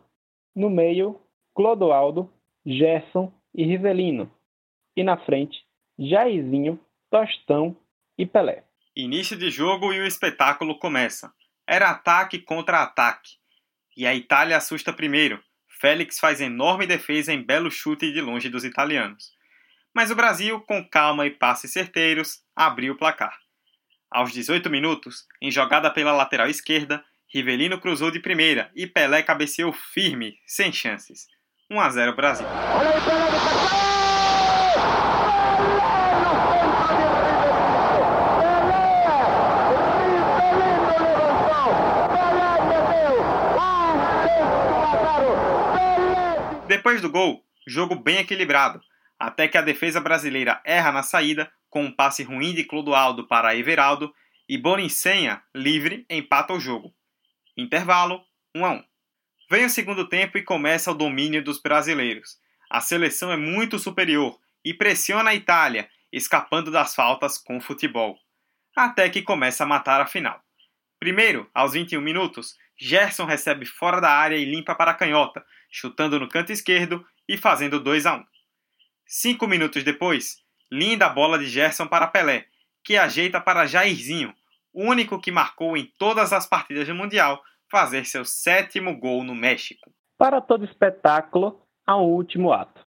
No 0.55 0.69
meio, 0.69 1.19
Clodoaldo, 1.53 2.31
Gerson 2.65 3.31
e 3.53 3.65
Rivelino. 3.65 4.31
E 4.95 5.03
na 5.03 5.17
frente, 5.17 5.65
Jairzinho, 5.97 6.79
Tostão 7.09 7.75
e 8.17 8.25
Pelé. 8.25 8.63
Início 8.95 9.37
de 9.37 9.49
jogo 9.49 9.91
e 9.93 9.99
o 9.99 10.05
espetáculo 10.05 10.79
começa. 10.79 11.33
Era 11.67 11.89
ataque 11.89 12.39
contra 12.39 12.83
ataque. 12.83 13.37
E 13.97 14.05
a 14.05 14.13
Itália 14.13 14.57
assusta 14.57 14.93
primeiro. 14.93 15.41
Félix 15.67 16.19
faz 16.19 16.39
enorme 16.39 16.87
defesa 16.87 17.33
em 17.33 17.41
belo 17.41 17.69
chute 17.69 18.11
de 18.11 18.21
longe 18.21 18.49
dos 18.49 18.63
italianos. 18.63 19.33
Mas 19.93 20.11
o 20.11 20.15
Brasil, 20.15 20.59
com 20.61 20.87
calma 20.87 21.25
e 21.25 21.31
passes 21.31 21.71
certeiros, 21.71 22.41
abriu 22.55 22.93
o 22.93 22.97
placar. 22.97 23.37
Aos 24.11 24.31
18 24.31 24.69
minutos, 24.69 25.25
em 25.41 25.51
jogada 25.51 25.91
pela 25.91 26.13
lateral 26.13 26.47
esquerda, 26.47 27.03
Rivelino 27.35 27.81
cruzou 27.81 28.11
de 28.11 28.21
primeira 28.21 28.71
e 28.73 28.87
Pelé 28.87 29.21
cabeceou 29.21 29.73
firme, 29.73 30.39
sem 30.47 30.71
chances. 30.71 31.27
1 31.69 31.81
a 31.81 31.89
0 31.89 32.15
Brasil. 32.15 32.47
Depois 46.69 47.01
do 47.01 47.09
gol, 47.09 47.43
jogo 47.67 47.95
bem 47.95 48.19
equilibrado, 48.19 48.79
até 49.19 49.49
que 49.49 49.57
a 49.57 49.61
defesa 49.61 49.99
brasileira 49.99 50.61
erra 50.63 50.93
na 50.93 51.03
saída 51.03 51.51
com 51.69 51.83
um 51.83 51.91
passe 51.93 52.23
ruim 52.23 52.53
de 52.53 52.63
Clodoaldo 52.63 53.27
para 53.27 53.53
Everaldo 53.57 54.13
e 54.47 54.57
Boninsenha, 54.57 55.43
livre, 55.53 56.05
empata 56.09 56.53
o 56.53 56.59
jogo. 56.61 56.94
Intervalo 57.57 58.21
1 58.53 58.65
a 58.65 58.71
1. 58.71 58.83
Vem 59.49 59.65
o 59.65 59.69
segundo 59.69 60.09
tempo 60.09 60.37
e 60.37 60.43
começa 60.43 60.91
o 60.91 60.95
domínio 60.95 61.41
dos 61.41 61.61
brasileiros. 61.61 62.37
A 62.69 62.81
seleção 62.81 63.31
é 63.31 63.37
muito 63.37 63.79
superior 63.79 64.37
e 64.63 64.73
pressiona 64.73 65.29
a 65.29 65.35
Itália, 65.35 65.89
escapando 66.11 66.69
das 66.69 66.93
faltas 66.93 67.37
com 67.37 67.61
futebol. 67.61 68.17
Até 68.75 69.09
que 69.09 69.21
começa 69.21 69.63
a 69.63 69.67
matar 69.67 70.01
a 70.01 70.05
final. 70.05 70.43
Primeiro, 70.99 71.49
aos 71.53 71.71
21 71.71 72.01
minutos, 72.01 72.57
Gerson 72.77 73.23
recebe 73.23 73.65
fora 73.65 74.01
da 74.01 74.11
área 74.11 74.35
e 74.35 74.43
limpa 74.43 74.75
para 74.75 74.91
a 74.91 74.95
canhota, 74.95 75.45
chutando 75.71 76.19
no 76.19 76.27
canto 76.27 76.51
esquerdo 76.51 77.05
e 77.25 77.37
fazendo 77.37 77.79
2 77.79 78.05
a 78.05 78.15
1. 78.15 78.25
Cinco 79.05 79.47
minutos 79.47 79.81
depois, 79.81 80.43
linda 80.69 81.07
bola 81.07 81.39
de 81.39 81.45
Gerson 81.45 81.87
para 81.87 82.07
Pelé, 82.07 82.47
que 82.83 82.97
ajeita 82.97 83.39
para 83.39 83.65
Jairzinho, 83.65 84.35
único 84.75 85.19
que 85.19 85.31
marcou 85.31 85.77
em 85.77 85.85
todas 85.97 86.33
as 86.33 86.45
partidas 86.45 86.87
do 86.87 86.93
Mundial, 86.93 87.41
fazer 87.71 88.05
seu 88.05 88.25
sétimo 88.25 88.99
gol 88.99 89.23
no 89.23 89.33
México. 89.33 89.89
Para 90.17 90.41
todo 90.41 90.65
espetáculo, 90.65 91.61
há 91.87 91.97
um 91.97 92.05
último 92.05 92.51
ato. 92.51 92.85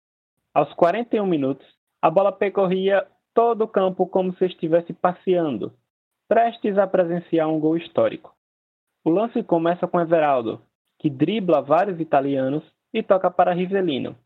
Aos 0.54 0.72
41 0.74 1.26
minutos, 1.26 1.66
a 2.00 2.10
bola 2.10 2.32
percorria 2.32 3.06
todo 3.34 3.64
o 3.64 3.68
campo 3.68 4.06
como 4.06 4.34
se 4.36 4.46
estivesse 4.46 4.92
passeando, 4.92 5.74
prestes 6.28 6.78
a 6.78 6.86
presenciar 6.86 7.48
um 7.48 7.58
gol 7.58 7.76
histórico. 7.76 8.34
O 9.04 9.10
lance 9.10 9.42
começa 9.42 9.86
com 9.86 10.00
Everaldo, 10.00 10.62
que 10.98 11.10
dribla 11.10 11.60
vários 11.60 12.00
italianos 12.00 12.62
e 12.92 13.02
toca 13.02 13.30
para 13.30 13.52
Rivelino. 13.52 14.16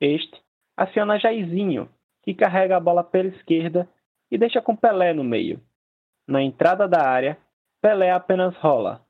Este 0.00 0.38
aciona 0.76 1.18
Jairzinho, 1.18 1.88
que 2.22 2.34
carrega 2.34 2.76
a 2.76 2.80
bola 2.80 3.02
pela 3.02 3.28
esquerda 3.28 3.88
e 4.30 4.36
deixa 4.36 4.60
com 4.60 4.76
Pelé 4.76 5.14
no 5.14 5.24
meio. 5.24 5.60
Na 6.28 6.42
entrada 6.42 6.86
da 6.86 7.08
área, 7.08 7.38
Pelé 7.80 8.10
apenas 8.10 8.54
rola, 8.56 9.00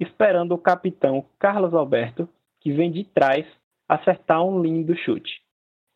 esperando 0.00 0.52
o 0.52 0.58
capitão 0.58 1.24
Carlos 1.38 1.72
Alberto, 1.72 2.28
que 2.60 2.72
vem 2.72 2.90
de 2.90 3.04
trás, 3.04 3.46
acertar 3.88 4.42
um 4.42 4.60
lindo 4.60 4.96
chute. 4.96 5.40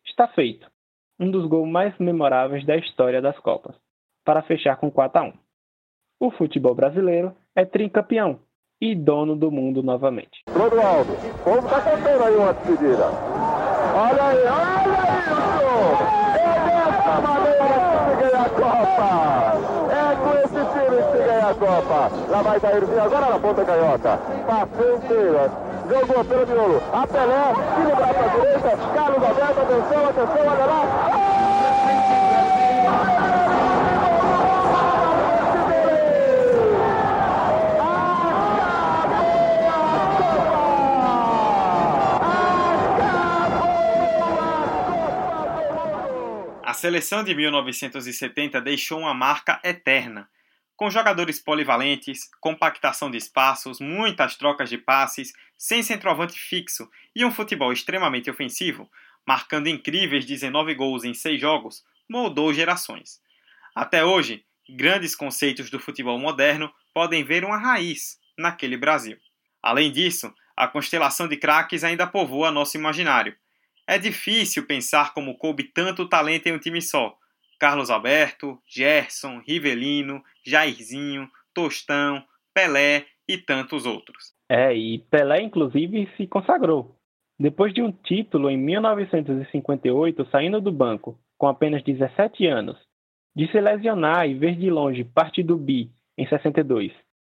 Está 0.06 0.28
feito. 0.28 0.70
Um 1.18 1.32
dos 1.32 1.46
gols 1.46 1.68
mais 1.68 1.98
memoráveis 1.98 2.64
da 2.64 2.76
história 2.76 3.20
das 3.20 3.36
Copas, 3.40 3.74
para 4.24 4.42
fechar 4.42 4.76
com 4.76 4.88
4 4.88 5.20
a 5.20 5.24
1. 5.24 5.32
O 6.20 6.30
futebol 6.30 6.76
brasileiro 6.76 7.34
é 7.56 7.64
tricampeão 7.64 8.38
e 8.80 8.94
dono 8.94 9.34
do 9.34 9.50
mundo 9.50 9.82
novamente. 9.82 10.44
Clodoaldo, 10.44 11.12
o 11.12 11.44
povo 11.44 11.66
está 11.66 11.80
cantando 11.82 12.22
aí 12.22 12.36
uma 12.36 12.52
despedida. 12.52 13.06
Olha 13.96 14.22
aí, 14.22 14.38
olha 14.46 16.22
isso! 16.22 16.27
Dessa 17.08 17.98
se 18.04 18.12
ganha 18.20 18.44
a 18.44 18.48
Copa! 18.50 19.08
É 19.88 20.16
com 20.16 20.32
esse 20.38 20.60
time 20.72 20.96
que 21.02 21.10
se 21.10 21.18
ganha 21.24 21.48
a 21.48 21.54
Copa! 21.54 22.00
Lá 22.28 22.42
vai 22.42 22.60
Jairzinho 22.60 23.02
agora 23.02 23.26
na 23.30 23.38
ponta 23.38 23.64
canhota. 23.64 24.18
Passou 24.46 24.96
inteira. 24.96 25.50
Jogou 25.88 26.24
pelo 26.24 26.46
miolo. 26.46 26.82
A 26.92 27.06
Pelé, 27.06 27.54
tira 27.76 27.96
braço 27.96 28.20
à 28.20 28.28
direita. 28.28 28.76
Carlos 28.94 29.22
Alberto, 29.24 29.60
atenção, 29.60 30.06
atenção, 30.06 30.42
olha 30.52 30.66
lá. 30.66 30.82
A 33.24 33.27
seleção 46.78 47.24
de 47.24 47.34
1970 47.34 48.60
deixou 48.60 49.00
uma 49.00 49.12
marca 49.12 49.60
eterna, 49.64 50.28
com 50.76 50.88
jogadores 50.88 51.40
polivalentes, 51.40 52.30
compactação 52.40 53.10
de 53.10 53.18
espaços, 53.18 53.80
muitas 53.80 54.36
trocas 54.36 54.70
de 54.70 54.78
passes, 54.78 55.32
sem 55.56 55.82
centroavante 55.82 56.38
fixo 56.38 56.88
e 57.16 57.24
um 57.24 57.32
futebol 57.32 57.72
extremamente 57.72 58.30
ofensivo, 58.30 58.88
marcando 59.26 59.66
incríveis 59.66 60.24
19 60.24 60.72
gols 60.76 61.02
em 61.02 61.12
6 61.12 61.40
jogos, 61.40 61.84
moldou 62.08 62.54
gerações. 62.54 63.20
Até 63.74 64.04
hoje, 64.04 64.44
grandes 64.68 65.16
conceitos 65.16 65.70
do 65.70 65.80
futebol 65.80 66.16
moderno 66.16 66.72
podem 66.94 67.24
ver 67.24 67.44
uma 67.44 67.58
raiz 67.58 68.20
naquele 68.38 68.76
Brasil. 68.76 69.18
Além 69.60 69.90
disso, 69.90 70.32
a 70.56 70.68
constelação 70.68 71.26
de 71.26 71.36
craques 71.36 71.82
ainda 71.82 72.06
povoa 72.06 72.52
nosso 72.52 72.76
imaginário. 72.76 73.36
É 73.88 73.96
difícil 73.96 74.66
pensar 74.66 75.14
como 75.14 75.38
coube 75.38 75.64
tanto 75.64 76.06
talento 76.06 76.46
em 76.46 76.52
um 76.52 76.58
time 76.58 76.82
só. 76.82 77.16
Carlos 77.58 77.88
Alberto, 77.88 78.60
Gerson, 78.66 79.40
Rivelino, 79.46 80.22
Jairzinho, 80.44 81.26
Tostão, 81.54 82.22
Pelé 82.52 83.06
e 83.26 83.38
tantos 83.38 83.86
outros. 83.86 84.34
É, 84.46 84.76
e 84.76 84.98
Pelé 85.10 85.40
inclusive 85.40 86.06
se 86.18 86.26
consagrou. 86.26 86.98
Depois 87.40 87.72
de 87.72 87.80
um 87.80 87.90
título 87.90 88.50
em 88.50 88.58
1958, 88.58 90.28
saindo 90.30 90.60
do 90.60 90.70
banco 90.70 91.18
com 91.38 91.46
apenas 91.46 91.82
17 91.82 92.46
anos, 92.46 92.76
de 93.34 93.50
se 93.50 93.58
lesionar 93.58 94.28
e 94.28 94.34
ver 94.34 94.54
de 94.56 94.68
longe 94.68 95.02
parte 95.02 95.42
do 95.42 95.56
bi 95.56 95.90
em 96.18 96.28
62, 96.28 96.92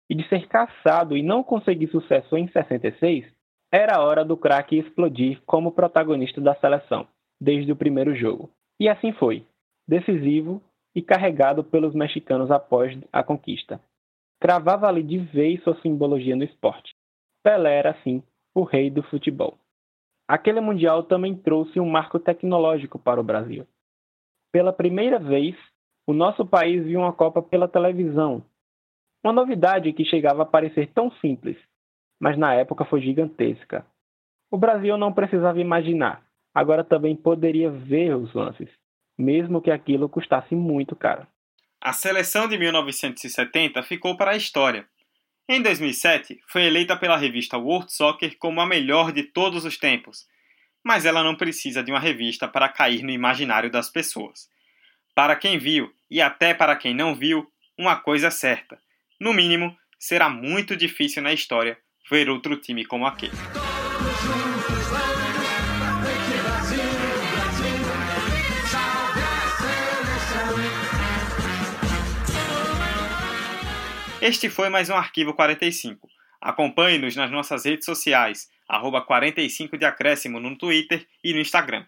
e 0.10 0.16
de 0.16 0.28
ser 0.28 0.48
caçado 0.48 1.16
e 1.16 1.22
não 1.22 1.44
conseguir 1.44 1.90
sucesso 1.90 2.36
em 2.36 2.48
66, 2.48 3.26
era 3.72 3.98
a 3.98 4.04
hora 4.04 4.26
do 4.26 4.36
craque 4.36 4.78
explodir 4.78 5.42
como 5.46 5.72
protagonista 5.72 6.42
da 6.42 6.56
seleção, 6.56 7.08
desde 7.40 7.72
o 7.72 7.76
primeiro 7.76 8.16
jogo. 8.16 8.50
E 8.80 8.90
assim 8.90 9.12
foi, 9.14 9.46
decisivo 9.88 10.62
e 10.96 11.02
carregado 11.02 11.64
pelos 11.64 11.94
mexicanos 11.94 12.50
após 12.50 12.98
a 13.14 13.24
conquista. 13.24 13.80
Cravava 14.42 14.88
ali 14.88 15.04
de 15.04 15.18
vez 15.18 15.62
sua 15.64 15.80
simbologia 15.82 16.36
no 16.36 16.44
esporte. 16.44 16.96
Pelé 17.44 17.78
era, 17.78 17.92
assim, 17.92 18.24
o 18.56 18.64
rei 18.64 18.90
do 18.90 19.04
futebol. 19.04 19.58
Aquele 20.28 20.62
Mundial 20.62 21.04
também 21.04 21.36
trouxe 21.36 21.80
um 21.80 21.90
marco 21.90 22.20
tecnológico 22.20 22.98
para 22.98 23.20
o 23.20 23.24
Brasil. 23.24 23.68
Pela 24.52 24.74
primeira 24.74 25.20
vez, 25.20 25.56
O 26.10 26.14
nosso 26.14 26.44
país 26.44 26.84
viu 26.84 27.02
uma 27.02 27.14
Copa 27.14 27.40
pela 27.40 27.68
televisão. 27.68 28.44
Uma 29.24 29.32
novidade 29.32 29.94
que 29.94 30.04
chegava 30.04 30.42
a 30.42 30.46
parecer 30.46 30.92
tão 30.92 31.12
simples, 31.22 31.56
mas 32.20 32.38
na 32.38 32.54
época 32.54 32.84
foi 32.86 33.02
gigantesca. 33.02 33.86
O 34.52 34.58
Brasil 34.58 34.98
não 34.98 35.14
precisava 35.14 35.60
imaginar, 35.60 36.24
agora 36.54 36.84
também 36.84 37.16
poderia 37.16 37.72
ver 37.72 38.16
os 38.16 38.34
lances, 38.34 38.70
mesmo 39.18 39.62
que 39.62 39.72
aquilo 39.72 40.10
custasse 40.10 40.56
muito 40.56 40.96
caro. 40.96 41.26
A 41.82 41.94
seleção 41.94 42.48
de 42.48 42.58
1970 42.58 43.82
ficou 43.84 44.18
para 44.18 44.32
a 44.32 44.36
história. 44.36 44.86
Em 45.48 45.62
2007, 45.62 46.40
foi 46.48 46.64
eleita 46.64 46.98
pela 46.98 47.18
revista 47.18 47.58
World 47.58 47.92
Soccer 47.92 48.38
como 48.38 48.60
a 48.60 48.66
melhor 48.66 49.12
de 49.12 49.24
todos 49.24 49.64
os 49.66 49.78
tempos, 49.78 50.28
mas 50.84 51.06
ela 51.06 51.24
não 51.24 51.36
precisa 51.36 51.82
de 51.82 51.92
uma 51.92 52.00
revista 52.00 52.48
para 52.48 52.70
cair 52.70 53.02
no 53.02 53.10
imaginário 53.10 53.72
das 53.72 53.90
pessoas. 53.90 54.50
Para 55.16 55.36
quem 55.36 55.58
viu 55.58 55.92
e 56.10 56.22
até 56.22 56.54
para 56.54 56.76
quem 56.76 56.94
não 56.94 57.16
viu, 57.16 57.50
uma 57.78 57.96
coisa 57.96 58.28
é 58.28 58.32
certa: 58.32 58.80
no 59.20 59.34
mínimo, 59.34 59.76
será 59.98 60.30
muito 60.30 60.76
difícil 60.76 61.24
na 61.24 61.34
história 61.34 61.78
ver 62.10 62.30
outro 62.30 62.58
time 62.58 62.86
como 62.86 63.06
aquele. 63.06 63.34
Este 74.22 74.50
foi 74.50 74.70
mais 74.70 74.90
um 74.90 74.96
Arquivo 74.96 75.34
45. 75.34 76.10
Acompanhe-nos 76.42 77.16
nas 77.16 77.32
nossas 77.32 77.66
redes 77.66 77.86
sociais, 77.86 78.50
arroba 78.68 79.02
45 79.02 79.78
de 79.78 79.86
acréscimo 79.86 80.40
no 80.40 80.58
Twitter 80.58 81.08
e 81.24 81.34
no 81.34 81.40
Instagram. 81.40 81.86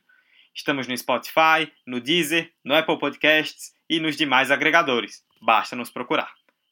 Estamos 0.53 0.87
no 0.87 0.95
Spotify, 0.97 1.71
no 1.85 1.99
Deezer, 1.99 2.51
no 2.63 2.75
Apple 2.75 2.99
Podcasts 2.99 3.73
e 3.89 3.99
nos 3.99 4.15
demais 4.15 4.51
agregadores. 4.51 5.23
Basta 5.41 5.75
nos 5.75 5.89
procurar. 5.89 6.31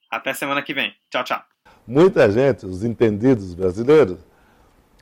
Até 0.10 0.34
semana 0.34 0.62
que 0.62 0.74
vem. 0.74 0.94
Tchau, 1.10 1.24
tchau. 1.24 1.44
Muita 1.90 2.30
gente, 2.30 2.68
os 2.68 2.84
entendidos 2.84 3.56
brasileiros, 3.56 4.20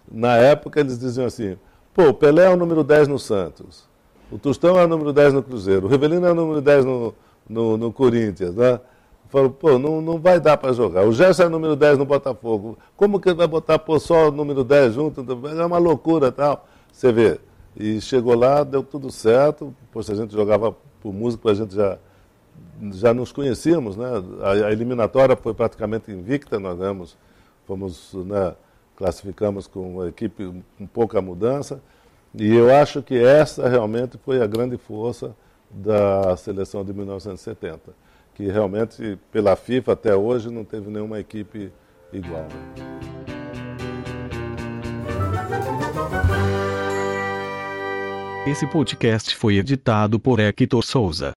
na 0.10 0.38
época 0.38 0.80
eles 0.80 0.98
diziam 0.98 1.28
assim: 1.28 1.58
pô, 1.94 2.14
Pelé 2.14 2.46
é 2.46 2.50
o 2.50 2.56
número 2.56 2.82
10 2.82 3.10
no 3.10 3.20
Santos, 3.20 3.84
o 4.32 4.38
Tostão 4.38 4.80
é 4.80 4.86
o 4.86 4.88
número 4.88 5.12
10 5.12 5.34
no 5.34 5.44
Cruzeiro, 5.44 5.86
o 5.86 5.90
Rivelino 5.90 6.26
é 6.26 6.32
o 6.32 6.36
número 6.36 6.62
10 6.62 6.86
no, 6.86 7.14
no, 7.50 7.76
no 7.76 7.92
Corinthians, 7.92 8.56
né? 8.56 8.80
Falou, 9.28 9.50
pô, 9.50 9.78
não, 9.78 10.00
não 10.00 10.18
vai 10.18 10.40
dar 10.40 10.56
para 10.56 10.72
jogar. 10.72 11.06
O 11.06 11.12
Gerson 11.12 11.44
é 11.44 11.50
número 11.50 11.76
10 11.76 11.98
no 11.98 12.06
Botafogo. 12.06 12.78
Como 12.96 13.20
que 13.20 13.28
ele 13.28 13.36
vai 13.36 13.48
botar 13.48 13.78
pô, 13.78 14.00
só 14.00 14.30
o 14.30 14.32
número 14.32 14.64
10 14.64 14.94
junto? 14.94 15.26
É 15.46 15.66
uma 15.66 15.78
loucura 15.78 16.32
tal. 16.32 16.66
Você 16.90 17.12
vê. 17.12 17.38
E 17.76 18.00
chegou 18.00 18.34
lá, 18.34 18.64
deu 18.64 18.82
tudo 18.82 19.12
certo. 19.12 19.76
Poxa, 19.92 20.14
a 20.14 20.16
gente 20.16 20.32
jogava 20.34 20.74
por 21.02 21.14
música, 21.14 21.52
a 21.52 21.54
gente 21.54 21.76
já, 21.76 21.98
já 22.92 23.14
nos 23.14 23.32
conhecíamos, 23.32 23.98
né? 23.98 24.08
A, 24.44 24.72
eliminatória 24.72 25.36
foi 25.36 25.54
praticamente 25.54 26.12
invicta, 26.12 26.60
nós 26.60 26.78
demos, 26.78 27.18
fomos, 27.66 28.14
né, 28.14 28.56
classificamos 28.96 29.68
com 29.68 29.96
uma 29.96 30.08
equipe 30.10 30.64
com 30.78 30.88
pouca 30.88 31.22
mudança. 31.22 31.82
E 32.36 32.54
eu 32.54 32.74
acho 32.74 33.02
que 33.02 33.16
essa 33.18 33.68
realmente 33.68 34.18
foi 34.18 34.42
a 34.42 34.48
grande 34.48 34.78
força 34.78 35.36
da 35.72 36.36
seleção 36.38 36.86
de 36.86 36.94
1970 36.94 38.08
que 38.38 38.46
realmente, 38.46 39.18
pela 39.32 39.56
FIFA 39.56 39.94
até 39.94 40.16
hoje, 40.16 40.52
não 40.52 40.64
teve 40.64 40.92
nenhuma 40.92 41.20
equipe 41.20 41.72
igual. 42.14 42.48
Esse 48.46 48.68
podcast 48.68 49.36
foi 49.36 49.58
editado 49.58 50.20
por 50.20 50.40
Hector 50.40 50.84
Souza. 50.84 51.32